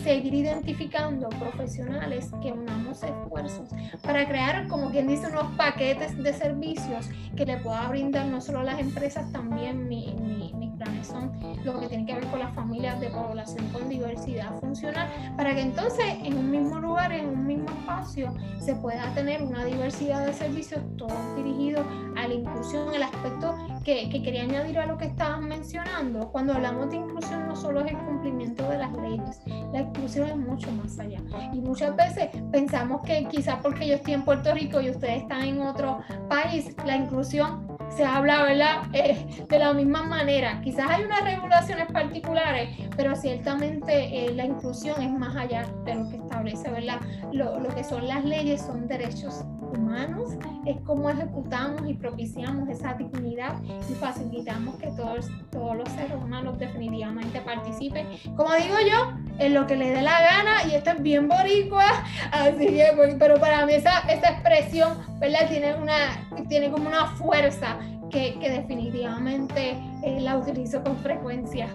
seguir 0.04 0.34
identificando 0.36 1.30
profesionales 1.30 2.30
que 2.42 2.52
unamos 2.52 3.02
esfuerzos 3.04 3.70
para 4.04 4.28
crear, 4.28 4.68
como 4.68 4.92
quien 4.92 5.08
dice, 5.08 5.28
unos 5.28 5.56
paquetes 5.56 6.16
de 6.22 6.34
servicios 6.34 7.10
que 7.36 7.46
le 7.46 7.58
pueda 7.58 7.88
brindar 7.88 8.28
no 8.28 8.42
solo 8.42 8.60
a 8.60 8.64
las 8.64 8.80
empresas, 8.80 9.32
también 9.32 9.88
mi, 9.88 10.14
mi, 10.14 10.64
son 11.04 11.32
lo 11.63 11.80
que 11.80 11.88
tiene 11.88 12.06
que 12.06 12.15
ver 12.15 12.26
con 12.28 12.39
las 12.39 12.54
familias 12.54 13.00
de 13.00 13.10
población 13.10 13.67
con 13.69 13.89
diversidad 13.89 14.60
funcional, 14.60 15.10
para 15.38 15.54
que 15.56 15.62
entonces 15.62 16.06
en 16.24 16.38
un 16.38 16.52
mismo 16.52 16.80
lugar, 16.80 17.12
en 17.12 17.30
un 17.30 17.48
mismo 17.48 17.69
espacio, 17.69 18.34
se 18.60 18.76
pueda 18.76 19.13
tener 19.13 19.41
una 19.41 19.63
diversidad 19.65 20.26
de 20.26 20.34
servicios, 20.34 20.82
todos 20.98 21.36
dirigidos 21.36 21.86
a 22.15 22.28
la 22.28 22.34
inclusión, 22.34 22.93
el 22.93 23.04
aspecto 23.04 23.56
que, 23.84 24.10
que 24.10 24.21
quería 24.24 24.43
añadir 24.43 24.80
a 24.80 24.86
lo 24.86 24.98
que 24.98 25.06
estaban 25.06 25.48
mencionando. 25.48 26.30
Cuando 26.32 26.54
hablamos 26.54 26.89
de 26.89 26.98
inclusión, 26.98 27.48
no 27.48 27.56
solo 27.56 27.82
es 27.82 27.91
el 27.91 27.98
cumplimiento 27.98 28.67
de 28.69 28.78
las 28.78 28.93
leyes, 28.93 29.41
la 29.71 29.82
inclusión 29.82 30.30
es 30.30 30.38
mucho 30.38 30.71
más 30.71 30.98
allá. 31.00 31.19
Y 31.54 31.60
muchas 31.60 31.95
veces 31.95 32.30
pensamos 32.52 33.02
que 33.02 33.28
quizás 33.30 33.60
porque 33.62 33.88
yo 33.88 33.95
estoy 33.95 34.13
en 34.13 34.24
Puerto 34.24 34.54
Rico 34.54 34.82
y 34.82 34.89
ustedes 34.89 35.24
están 35.24 35.43
en 35.43 35.62
otro 35.62 36.00
país, 36.30 36.76
la 36.86 36.95
inclusión 36.95 37.64
se 37.89 38.04
habla, 38.04 38.43
¿verdad? 38.43 38.84
Eh, 38.93 39.26
de 39.48 39.60
la 39.60 39.74
misma 39.74 40.04
manera. 40.04 40.62
Quizás 40.62 40.89
hay 40.89 41.04
unas 41.04 41.24
regulaciones 41.24 41.91
particulares, 41.91 42.69
pero 42.95 43.15
ciertamente 43.15 44.26
eh, 44.26 44.34
la 44.34 44.45
inclusión 44.45 45.02
es 45.02 45.12
más 45.12 45.36
allá 45.36 45.65
de 45.86 45.95
lo 45.95 46.10
que 46.10 46.17
establece, 46.17 46.69
¿verdad? 46.69 47.00
Lo, 47.32 47.60
lo, 47.60 47.69
que 47.69 47.84
son 47.84 48.08
las 48.08 48.24
leyes 48.24 48.62
son 48.62 48.88
derechos 48.88 49.43
humanos, 49.78 50.32
es 50.66 50.80
como 50.82 51.10
ejecutamos 51.10 51.88
y 51.88 51.94
propiciamos 51.94 52.70
esa 52.70 52.94
dignidad 52.94 53.56
y 53.90 53.94
facilitamos 53.94 54.76
que 54.78 54.88
todos, 54.88 55.28
todos 55.52 55.78
los 55.78 55.90
seres 55.90 56.16
humanos 56.16 56.58
definitivamente 56.58 57.42
participen, 57.42 58.08
como 58.36 58.54
digo 58.56 58.76
yo, 58.90 59.14
en 59.40 59.54
lo 59.54 59.68
que 59.68 59.76
le 59.76 59.92
dé 59.92 60.02
la 60.02 60.20
gana, 60.20 60.66
y 60.70 60.76
esto 60.76 60.92
es 60.92 61.02
bien 61.02 61.28
boricua, 61.28 62.04
así 62.32 62.68
que, 62.68 63.16
pero 63.20 63.40
para 63.40 63.66
mí 63.66 63.74
esa, 63.74 64.00
esa 64.02 64.30
expresión, 64.32 64.98
¿verdad? 65.20 65.48
Tiene, 65.50 65.76
una, 65.76 66.28
tiene 66.48 66.72
como 66.72 66.88
una 66.88 67.08
fuerza 67.08 67.78
que, 68.10 68.38
que 68.40 68.50
definitivamente 68.50 69.78
eh, 70.04 70.20
la 70.22 70.38
utilizo 70.38 70.84
con 70.84 70.98
frecuencia. 70.98 71.68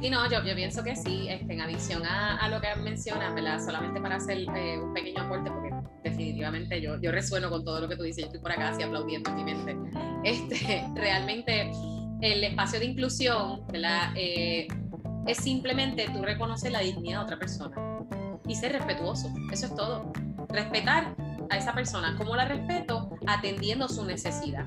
Sí, 0.00 0.10
no, 0.10 0.28
yo, 0.28 0.42
yo 0.42 0.56
pienso 0.56 0.82
que 0.82 0.96
sí, 0.96 1.28
este, 1.28 1.52
en 1.52 1.60
adición 1.60 2.04
a, 2.04 2.36
a, 2.38 2.48
lo 2.48 2.60
que 2.60 2.74
mencionas, 2.74 3.32
¿verdad? 3.34 3.60
Solamente 3.64 4.00
para 4.00 4.16
hacer 4.16 4.38
eh, 4.56 4.80
un 4.82 4.92
pequeño 4.92 5.22
aporte, 5.22 5.48
porque 5.48 5.71
definitivamente 6.02 6.80
yo, 6.80 7.00
yo 7.00 7.12
resueno 7.12 7.50
con 7.50 7.64
todo 7.64 7.80
lo 7.80 7.88
que 7.88 7.96
tú 7.96 8.02
dices, 8.02 8.22
yo 8.22 8.26
estoy 8.26 8.40
por 8.40 8.52
acá 8.52 8.70
así 8.70 8.82
aplaudiendo 8.82 9.30
en 9.30 9.36
mi 9.36 9.44
mente. 9.44 9.76
Este, 10.24 10.86
realmente 10.94 11.70
el 12.22 12.44
espacio 12.44 12.78
de 12.78 12.86
inclusión. 12.86 13.62
Eh, 14.14 14.66
es 15.26 15.38
simplemente 15.38 16.08
tú 16.12 16.22
reconocer 16.22 16.72
la 16.72 16.80
dignidad 16.80 17.18
de 17.18 17.24
otra 17.24 17.38
persona 17.38 17.76
y 18.46 18.54
ser 18.54 18.72
respetuoso, 18.72 19.32
eso 19.52 19.66
es 19.66 19.74
todo. 19.76 20.12
Respetar 20.48 21.14
a 21.50 21.56
esa 21.56 21.74
persona, 21.74 22.14
¿cómo 22.16 22.34
la 22.34 22.44
respeto? 22.44 23.10
Atendiendo 23.26 23.88
su 23.88 24.04
necesidad. 24.04 24.66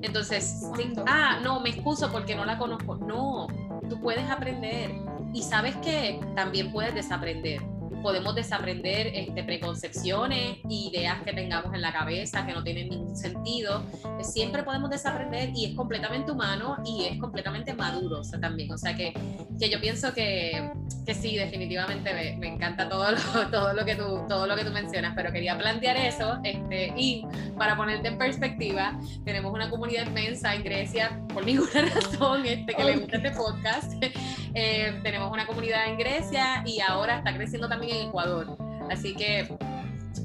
Entonces, 0.00 0.62
ah, 1.06 1.40
no, 1.42 1.60
me 1.60 1.70
excuso 1.70 2.10
porque 2.10 2.34
no 2.34 2.44
la 2.44 2.56
conozco. 2.56 2.96
No, 2.96 3.48
tú 3.90 4.00
puedes 4.00 4.28
aprender 4.30 4.92
y 5.34 5.42
sabes 5.42 5.76
que 5.76 6.20
también 6.34 6.72
puedes 6.72 6.94
desaprender 6.94 7.60
podemos 8.02 8.34
desaprender 8.34 9.08
este, 9.08 9.42
preconcepciones, 9.44 10.58
ideas 10.68 11.22
que 11.22 11.32
tengamos 11.32 11.74
en 11.74 11.82
la 11.82 11.92
cabeza 11.92 12.46
que 12.46 12.52
no 12.52 12.62
tienen 12.62 12.88
ningún 12.88 13.16
sentido. 13.16 13.82
Siempre 14.22 14.62
podemos 14.62 14.90
desaprender 14.90 15.50
y 15.54 15.66
es 15.66 15.74
completamente 15.74 16.32
humano 16.32 16.76
y 16.84 17.04
es 17.04 17.18
completamente 17.18 17.74
maduro 17.74 18.20
o 18.20 18.24
sea, 18.24 18.40
también. 18.40 18.70
O 18.72 18.78
sea 18.78 18.94
que, 18.94 19.12
que 19.58 19.70
yo 19.70 19.80
pienso 19.80 20.12
que, 20.12 20.70
que 21.06 21.14
sí, 21.14 21.36
definitivamente 21.36 22.12
me, 22.12 22.36
me, 22.36 22.54
encanta 22.54 22.88
todo 22.88 23.10
lo, 23.10 23.18
todo, 23.50 23.72
lo 23.72 23.84
que 23.84 23.94
tú, 23.94 24.24
todo 24.28 24.46
lo 24.46 24.56
que 24.56 24.64
tú 24.64 24.70
mencionas, 24.70 25.12
pero 25.14 25.32
quería 25.32 25.56
plantear 25.56 25.96
eso 25.96 26.38
este, 26.42 26.92
y 26.96 27.24
para 27.56 27.76
ponerte 27.76 28.08
en 28.08 28.18
perspectiva, 28.18 28.98
tenemos 29.24 29.52
una 29.52 29.70
comunidad 29.70 30.06
inmensa 30.06 30.54
en 30.54 30.62
Grecia, 30.62 31.20
por 31.32 31.44
ninguna 31.44 31.82
razón 31.94 32.46
este, 32.46 32.74
que 32.74 32.82
okay. 32.82 32.94
le 32.94 33.00
gusta 33.00 33.16
este 33.16 33.30
podcast. 33.32 33.92
Eh, 34.54 35.00
tenemos 35.02 35.30
una 35.32 35.46
comunidad 35.46 35.86
en 35.88 35.98
Grecia 35.98 36.62
y 36.64 36.80
ahora 36.80 37.18
está 37.18 37.34
creciendo 37.34 37.68
también 37.68 37.96
en 37.96 38.08
Ecuador. 38.08 38.56
Así 38.90 39.14
que, 39.14 39.48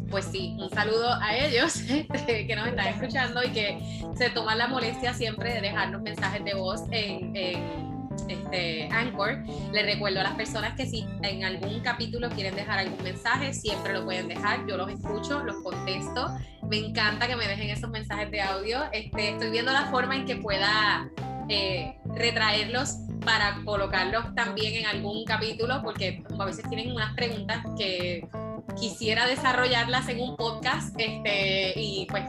pues 0.10 0.26
sí, 0.26 0.56
un 0.60 0.70
saludo 0.70 1.14
a 1.22 1.36
ellos 1.36 1.76
este, 2.14 2.48
que 2.48 2.56
nos 2.56 2.68
están 2.68 2.88
escuchando 2.88 3.44
y 3.44 3.50
que 3.50 4.04
se 4.16 4.30
toman 4.30 4.58
la 4.58 4.68
molestia 4.68 5.14
siempre 5.14 5.54
de 5.54 5.62
dejarnos 5.62 6.02
mensajes 6.02 6.44
de 6.44 6.54
voz 6.54 6.82
en, 6.92 7.36
este, 8.28 8.90
Anchor. 8.92 9.44
Les 9.72 9.86
recuerdo 9.86 10.20
a 10.22 10.24
las 10.24 10.36
personas 10.36 10.76
que 10.76 10.86
si 10.86 11.06
en 11.24 11.44
algún 11.44 11.82
capítulo 11.82 12.30
quieren 12.30 12.56
dejar 12.56 12.80
algún 12.80 13.04
mensaje, 13.04 13.54
siempre 13.54 13.94
lo 13.94 14.06
pueden 14.06 14.28
dejar. 14.28 14.66
Yo 14.68 14.78
los 14.78 14.90
escucho, 14.90 15.44
los 15.44 15.58
contesto. 15.64 16.30
Me 16.70 16.78
encanta 16.78 17.28
que 17.28 17.36
me 17.36 17.48
dejen 17.48 17.70
esos 17.70 17.90
mensajes 17.90 18.32
de 18.32 18.42
audio. 18.42 18.84
Este, 18.92 19.32
estoy 19.32 19.50
viendo 19.50 19.72
la 19.72 19.88
forma 19.88 20.16
en 20.16 20.26
que 20.26 20.38
pueda 20.38 21.10
eh, 21.50 21.98
retraerlos 22.16 22.98
para 23.24 23.62
colocarlos 23.66 24.34
también 24.36 24.76
en 24.76 24.86
algún 24.86 25.26
capítulo, 25.26 25.82
porque 25.84 26.24
a 26.38 26.46
veces 26.46 26.68
tienen 26.70 26.92
unas 26.92 27.14
preguntas 27.14 27.64
que 27.78 28.28
quisiera 28.80 29.28
desarrollarlas 29.28 30.08
en 30.10 30.22
un 30.22 30.36
podcast 30.36 30.96
este, 30.98 31.74
y 31.80 32.06
pues 32.10 32.24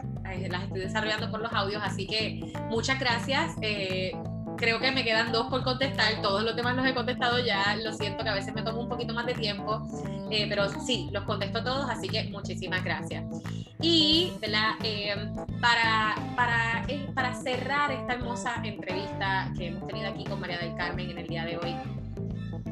las 0.49 0.63
estoy 0.63 0.81
desarrollando 0.81 1.31
por 1.31 1.41
los 1.41 1.53
audios, 1.53 1.81
así 1.83 2.07
que 2.07 2.53
muchas 2.69 2.99
gracias. 2.99 3.55
Eh, 3.61 4.11
creo 4.57 4.79
que 4.79 4.91
me 4.91 5.03
quedan 5.03 5.31
dos 5.31 5.47
por 5.47 5.63
contestar, 5.63 6.21
todos 6.21 6.43
los 6.43 6.55
demás 6.55 6.75
los 6.75 6.85
he 6.85 6.93
contestado 6.93 7.39
ya, 7.39 7.75
lo 7.83 7.93
siento 7.93 8.23
que 8.23 8.29
a 8.29 8.33
veces 8.33 8.53
me 8.53 8.61
tomo 8.61 8.81
un 8.81 8.89
poquito 8.89 9.13
más 9.13 9.25
de 9.25 9.33
tiempo, 9.33 9.87
eh, 10.31 10.45
pero 10.49 10.69
sí, 10.85 11.09
los 11.11 11.23
contesto 11.23 11.63
todos, 11.63 11.89
así 11.89 12.07
que 12.07 12.25
muchísimas 12.25 12.83
gracias. 12.83 13.23
Y 13.81 14.33
eh, 14.83 15.15
para, 15.61 16.15
para, 16.35 16.85
eh, 16.87 17.07
para 17.13 17.33
cerrar 17.33 17.91
esta 17.91 18.13
hermosa 18.13 18.55
entrevista 18.63 19.51
que 19.57 19.67
hemos 19.67 19.87
tenido 19.87 20.09
aquí 20.09 20.23
con 20.23 20.39
María 20.39 20.57
del 20.57 20.75
Carmen 20.75 21.11
en 21.11 21.17
el 21.17 21.27
día 21.27 21.45
de 21.45 21.57
hoy, 21.57 21.75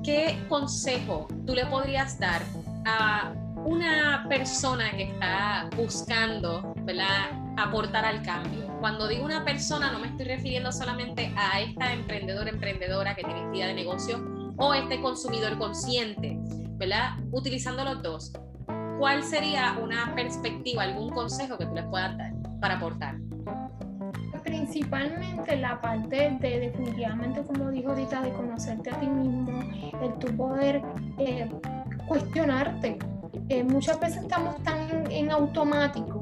¿qué 0.03 0.39
consejo 0.49 1.27
tú 1.45 1.53
le 1.53 1.65
podrías 1.65 2.19
dar 2.19 2.41
a 2.85 3.33
una 3.65 4.25
persona 4.27 4.91
que 4.91 5.03
está 5.03 5.69
buscando 5.77 6.73
¿verdad? 6.83 7.31
aportar 7.57 8.05
al 8.05 8.21
cambio. 8.23 8.72
Cuando 8.83 9.07
digo 9.07 9.23
una 9.23 9.45
persona 9.45 9.93
no 9.93 9.99
me 9.99 10.07
estoy 10.07 10.25
refiriendo 10.25 10.69
solamente 10.69 11.33
a 11.37 11.61
esta 11.61 11.93
emprendedora, 11.93 12.49
emprendedora 12.49 13.15
que 13.15 13.23
tiene 13.23 13.47
idea 13.55 13.67
de 13.67 13.75
negocio 13.75 14.21
o 14.57 14.73
este 14.73 14.99
consumidor 14.99 15.57
consciente, 15.57 16.37
¿verdad? 16.71 17.11
Utilizando 17.31 17.85
los 17.85 18.03
dos. 18.03 18.33
¿Cuál 18.99 19.23
sería 19.23 19.77
una 19.81 20.13
perspectiva, 20.15 20.83
algún 20.83 21.11
consejo 21.11 21.57
que 21.57 21.65
tú 21.65 21.75
les 21.75 21.85
puedas 21.85 22.17
dar 22.17 22.33
para 22.59 22.75
aportar? 22.75 23.15
principalmente 24.43 25.55
la 25.55 25.79
parte 25.79 26.37
de 26.41 26.59
definitivamente, 26.59 27.41
como 27.43 27.71
dijo 27.71 27.91
ahorita, 27.91 28.21
de 28.21 28.33
conocerte 28.33 28.89
a 28.89 28.99
ti 28.99 29.07
mismo, 29.07 29.61
el 30.01 30.13
tu 30.19 30.35
poder 30.35 30.81
eh, 31.19 31.49
cuestionarte, 32.05 32.99
eh, 33.49 33.63
muchas 33.63 33.99
veces 33.99 34.23
estamos 34.23 34.61
tan 34.63 35.09
en 35.11 35.31
automático, 35.31 36.12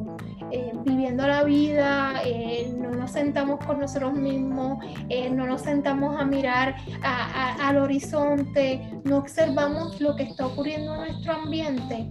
viviendo 0.83 1.27
la 1.27 1.43
vida, 1.43 2.21
eh, 2.25 2.73
no 2.77 2.91
nos 2.91 3.11
sentamos 3.11 3.63
con 3.65 3.79
nosotros 3.79 4.13
mismos, 4.13 4.83
no 5.31 5.45
nos 5.45 5.61
sentamos 5.61 6.19
a 6.19 6.25
mirar 6.25 6.75
al 7.03 7.77
horizonte, 7.77 8.81
no 9.03 9.17
observamos 9.17 9.99
lo 9.99 10.15
que 10.15 10.23
está 10.23 10.45
ocurriendo 10.45 10.93
en 10.95 11.11
nuestro 11.11 11.33
ambiente. 11.33 12.07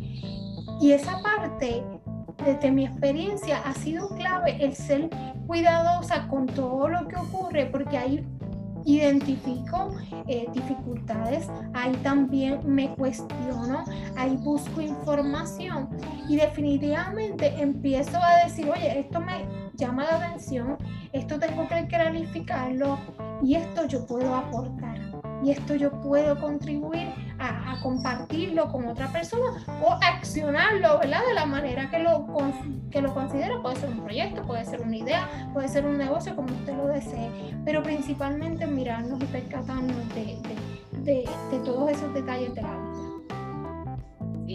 Y 0.80 0.92
esa 0.92 1.20
parte, 1.22 1.84
desde 2.44 2.70
mi 2.70 2.86
experiencia, 2.86 3.58
ha 3.64 3.74
sido 3.74 4.08
clave 4.16 4.56
el 4.64 4.74
ser 4.74 5.10
cuidadosa 5.46 6.26
con 6.28 6.46
todo 6.46 6.88
lo 6.88 7.06
que 7.08 7.16
ocurre, 7.16 7.66
porque 7.66 7.98
hay 7.98 8.26
identifico 8.84 9.94
eh, 10.28 10.46
dificultades, 10.52 11.48
ahí 11.74 11.92
también 12.02 12.60
me 12.64 12.94
cuestiono, 12.94 13.84
ahí 14.16 14.36
busco 14.36 14.80
información 14.80 15.88
y 16.28 16.36
definitivamente 16.36 17.54
empiezo 17.60 18.18
a 18.22 18.44
decir, 18.44 18.68
oye, 18.70 19.00
esto 19.00 19.20
me 19.20 19.44
llama 19.74 20.04
la 20.04 20.16
atención, 20.16 20.76
esto 21.12 21.38
tengo 21.38 21.66
que 21.68 21.86
clarificarlo 21.86 22.98
y 23.42 23.54
esto 23.54 23.86
yo 23.86 24.06
puedo 24.06 24.34
aportar 24.34 24.99
y 25.42 25.50
esto 25.50 25.74
yo 25.74 25.90
puedo 25.90 26.38
contribuir 26.38 27.08
a, 27.38 27.78
compartirlo 27.82 28.70
con 28.70 28.86
otra 28.88 29.08
persona 29.08 29.64
o 29.82 29.98
accionarlo, 30.02 30.98
¿verdad? 30.98 31.20
De 31.26 31.34
la 31.34 31.46
manera 31.46 31.90
que 31.90 32.00
lo, 32.00 32.26
que 32.90 33.00
lo 33.00 33.14
considere. 33.14 33.58
Puede 33.60 33.76
ser 33.76 33.90
un 33.90 34.04
proyecto, 34.04 34.42
puede 34.42 34.64
ser 34.64 34.82
una 34.82 34.96
idea, 34.96 35.50
puede 35.54 35.68
ser 35.68 35.86
un 35.86 35.96
negocio, 35.96 36.36
como 36.36 36.52
usted 36.52 36.76
lo 36.76 36.88
desee, 36.88 37.30
pero 37.64 37.82
principalmente 37.82 38.66
mirarnos 38.66 39.18
y 39.22 39.26
percatarnos 39.26 39.96
de, 40.14 40.38
de, 41.02 41.58
todos 41.64 41.90
esos 41.90 42.12
detalles 42.12 42.54
de 42.54 42.62
la. 42.62 42.89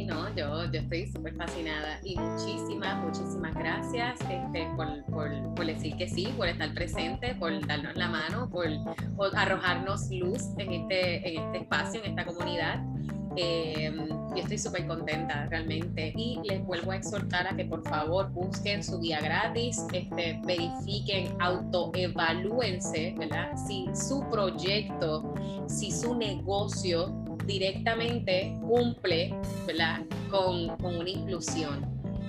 No, 0.03 0.29
yo, 0.35 0.65
yo 0.71 0.79
estoy 0.81 1.07
súper 1.07 1.35
fascinada 1.35 1.99
y 2.03 2.17
muchísimas, 2.17 3.01
muchísimas 3.03 3.55
gracias 3.55 4.19
este, 4.21 4.67
por, 4.75 5.03
por, 5.05 5.55
por, 5.55 5.65
decir 5.65 5.95
que 5.95 6.09
sí, 6.09 6.27
por 6.37 6.49
estar 6.49 6.73
presente, 6.73 7.33
por 7.35 7.65
darnos 7.65 7.95
la 7.95 8.09
mano, 8.09 8.49
por, 8.49 8.67
arrojarnos 9.35 10.09
luz 10.11 10.41
en 10.57 10.73
este, 10.73 11.29
en 11.29 11.43
este 11.43 11.57
espacio, 11.59 12.03
en 12.03 12.11
esta 12.11 12.25
comunidad. 12.25 12.83
Eh, 13.37 13.93
yo 14.35 14.41
estoy 14.41 14.57
súper 14.57 14.87
contenta 14.87 15.47
realmente 15.49 16.13
y 16.15 16.39
les 16.43 16.63
vuelvo 16.65 16.91
a 16.91 16.97
exhortar 16.97 17.47
a 17.47 17.55
que 17.55 17.65
por 17.65 17.87
favor 17.87 18.29
busquen 18.31 18.83
su 18.83 18.99
guía 18.99 19.19
gratis, 19.21 19.85
este, 19.93 20.39
verifiquen, 20.45 21.35
autoevalúense, 21.39 23.15
¿verdad? 23.17 23.55
Si 23.67 23.87
su 23.93 24.25
proyecto, 24.29 25.33
si 25.67 25.91
su 25.91 26.15
negocio 26.15 27.24
directamente 27.45 28.55
cumple 28.61 29.33
¿verdad? 29.65 30.01
Con, 30.29 30.75
con 30.77 30.97
una 30.97 31.09
inclusión. 31.09 31.85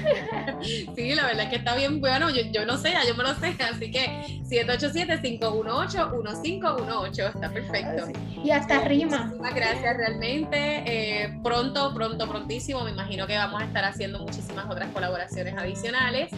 Sí, 0.94 1.14
la 1.14 1.24
verdad 1.24 1.44
es 1.44 1.50
que 1.50 1.56
está 1.56 1.74
bien 1.74 2.00
bueno, 2.00 2.28
yo, 2.28 2.42
yo 2.52 2.66
no 2.66 2.76
sé, 2.76 2.92
yo 3.08 3.14
me 3.14 3.22
lo 3.22 3.34
sé, 3.34 3.56
así 3.72 3.90
que 3.90 4.42
787-518-1518, 4.44 7.34
está 7.34 7.48
perfecto. 7.48 8.08
Y 8.44 8.50
hasta 8.50 8.80
rima. 8.80 9.24
Muchísimas 9.24 9.54
gracias 9.54 9.96
realmente. 9.96 10.82
Eh, 10.84 11.40
pronto, 11.42 11.94
pronto, 11.94 12.28
prontísimo, 12.28 12.84
me 12.84 12.90
imagino 12.90 13.26
que 13.26 13.36
vamos 13.36 13.62
a 13.62 13.64
estar 13.64 13.86
haciendo 13.86 14.18
muchísimas 14.18 14.66
otras 14.68 14.90
colaboraciones 14.90 15.56
adicionales. 15.56 16.30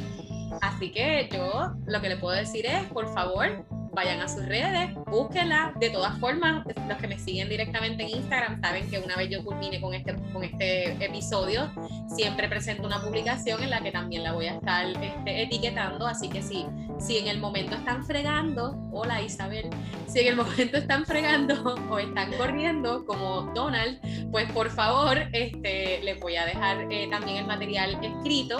Así 0.61 0.93
que 0.93 1.29
yo 1.33 1.73
lo 1.87 2.01
que 2.01 2.11
le 2.11 2.17
puedo 2.17 2.37
decir 2.37 2.65
es, 2.67 2.85
por 2.85 3.13
favor, 3.13 3.65
vayan 3.93 4.21
a 4.21 4.29
sus 4.29 4.45
redes, 4.47 4.95
búsquenla. 5.07 5.73
De 5.79 5.91
todas 5.91 6.19
formas, 6.19 6.65
los 6.89 6.99
que 6.99 7.09
me 7.09 7.19
siguen 7.19 7.49
directamente 7.49 8.03
en 8.03 8.11
Instagram 8.11 8.61
saben 8.61 8.89
que 8.91 8.99
una 8.99 9.17
vez 9.17 9.31
yo 9.31 9.45
culmine 9.45 9.81
con 9.81 9.95
este, 9.95 10.15
con 10.33 10.43
este 10.45 10.93
episodio, 11.05 11.71
siempre 12.09 12.49
presento 12.49 12.87
una 12.87 13.01
publicación 13.01 13.63
en 13.63 13.71
la 13.71 13.81
que 13.81 13.93
también 13.93 14.23
la 14.23 14.33
voy 14.33 14.47
a 14.47 14.55
estar 14.55 14.87
este, 14.87 15.43
etiquetando. 15.43 16.07
Así 16.07 16.29
que 16.29 16.43
si, 16.43 16.67
si 16.99 17.19
en 17.19 17.29
el 17.29 17.39
momento 17.39 17.77
están 17.77 18.05
fregando, 18.05 18.77
hola 18.93 19.23
Isabel, 19.23 19.69
si 20.07 20.21
en 20.21 20.29
el 20.29 20.37
momento 20.37 20.79
están 20.79 21.05
fregando 21.05 21.75
o 21.91 21.99
están 21.99 22.33
corriendo 22.33 23.05
como 23.05 23.53
Donald, 23.55 24.01
pues 24.31 24.51
por 24.53 24.71
favor 24.71 25.19
este, 25.33 26.01
les 26.03 26.19
voy 26.21 26.37
a 26.37 26.47
dejar 26.47 26.87
eh, 26.91 27.09
también 27.11 27.39
el 27.39 27.47
material 27.47 27.99
escrito 28.03 28.59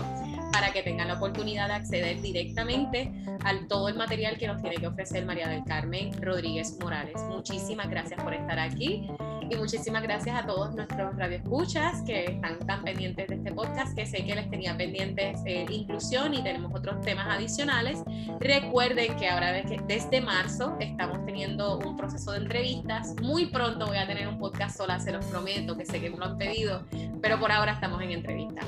para 0.53 0.73
que 0.73 0.83
tengan 0.83 1.09
la 1.09 1.15
oportunidad 1.15 1.69
de 1.69 1.75
acceder 1.75 2.21
directamente 2.21 3.13
al 3.45 3.67
todo 3.67 3.89
el 3.89 3.97
material 3.97 4.37
que 4.39 4.47
nos 4.47 4.61
tiene 4.61 4.77
que 4.77 4.87
ofrecer 4.87 5.25
María 5.25 5.49
del 5.49 5.65
Carmen 5.65 6.13
Rodríguez 6.23 6.79
Morales. 6.81 7.21
Muchísimas 7.29 7.89
gracias 7.89 8.23
por 8.23 8.35
estar 8.35 8.59
aquí 8.59 9.09
y 9.51 9.57
muchísimas 9.57 10.03
gracias 10.03 10.37
a 10.37 10.47
todos 10.47 10.75
nuestros 10.75 11.17
radioescuchas 11.17 12.03
que 12.03 12.25
están 12.25 12.59
tan 12.61 12.85
pendientes 12.85 13.29
de 13.29 13.35
este 13.37 13.53
podcast, 13.53 13.95
que 13.97 14.07
sé 14.07 14.25
que 14.25 14.35
les 14.35 14.49
tenía 14.51 14.77
pendientes 14.77 15.41
eh, 15.47 15.67
inclusión 15.71 16.35
y 16.35 16.43
tenemos 16.43 16.73
otros 16.75 17.01
temas 17.01 17.27
adicionales. 17.29 18.03
Recuerden 18.41 19.17
que 19.17 19.29
ahora 19.29 19.53
desde 19.53 20.21
marzo 20.21 20.77
estamos 20.81 21.25
teniendo 21.25 21.79
un 21.79 21.97
proceso 21.97 22.33
de 22.33 22.39
entrevistas. 22.39 23.15
Muy 23.23 23.47
pronto 23.47 23.87
voy 23.87 23.97
a 23.97 24.07
tener 24.07 24.29
un 24.29 24.39
podcast 24.39 24.77
sola, 24.77 25.01
se 25.01 25.13
los 25.13 25.25
prometo, 25.27 25.77
que 25.77 25.87
sé 25.87 26.01
que 26.01 26.11
me 26.11 26.17
lo 26.17 26.27
han 26.27 26.39
pedido, 26.39 26.83
pero 27.21 27.39
por 27.39 27.51
ahora 27.51 27.73
estamos 27.73 28.03
en 28.03 28.13
entrevista. 28.13 28.63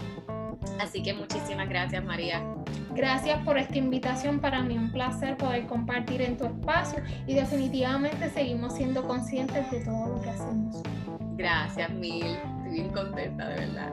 Así 0.80 1.02
que 1.02 1.14
muchísimas 1.14 1.68
gracias, 1.68 2.04
María. 2.04 2.42
Gracias 2.94 3.42
por 3.44 3.58
esta 3.58 3.76
invitación. 3.76 4.40
Para 4.40 4.62
mí 4.62 4.78
un 4.78 4.90
placer 4.92 5.36
poder 5.36 5.66
compartir 5.66 6.22
en 6.22 6.36
tu 6.36 6.44
espacio 6.44 7.02
y 7.26 7.34
definitivamente 7.34 8.30
seguimos 8.30 8.74
siendo 8.74 9.06
conscientes 9.06 9.70
de 9.70 9.80
todo 9.80 10.14
lo 10.14 10.22
que 10.22 10.30
hacemos. 10.30 10.82
Gracias, 11.36 11.90
Mil. 11.90 12.26
Estoy 12.26 12.72
bien 12.72 12.90
contenta, 12.90 13.48
de 13.48 13.66
verdad. 13.66 13.92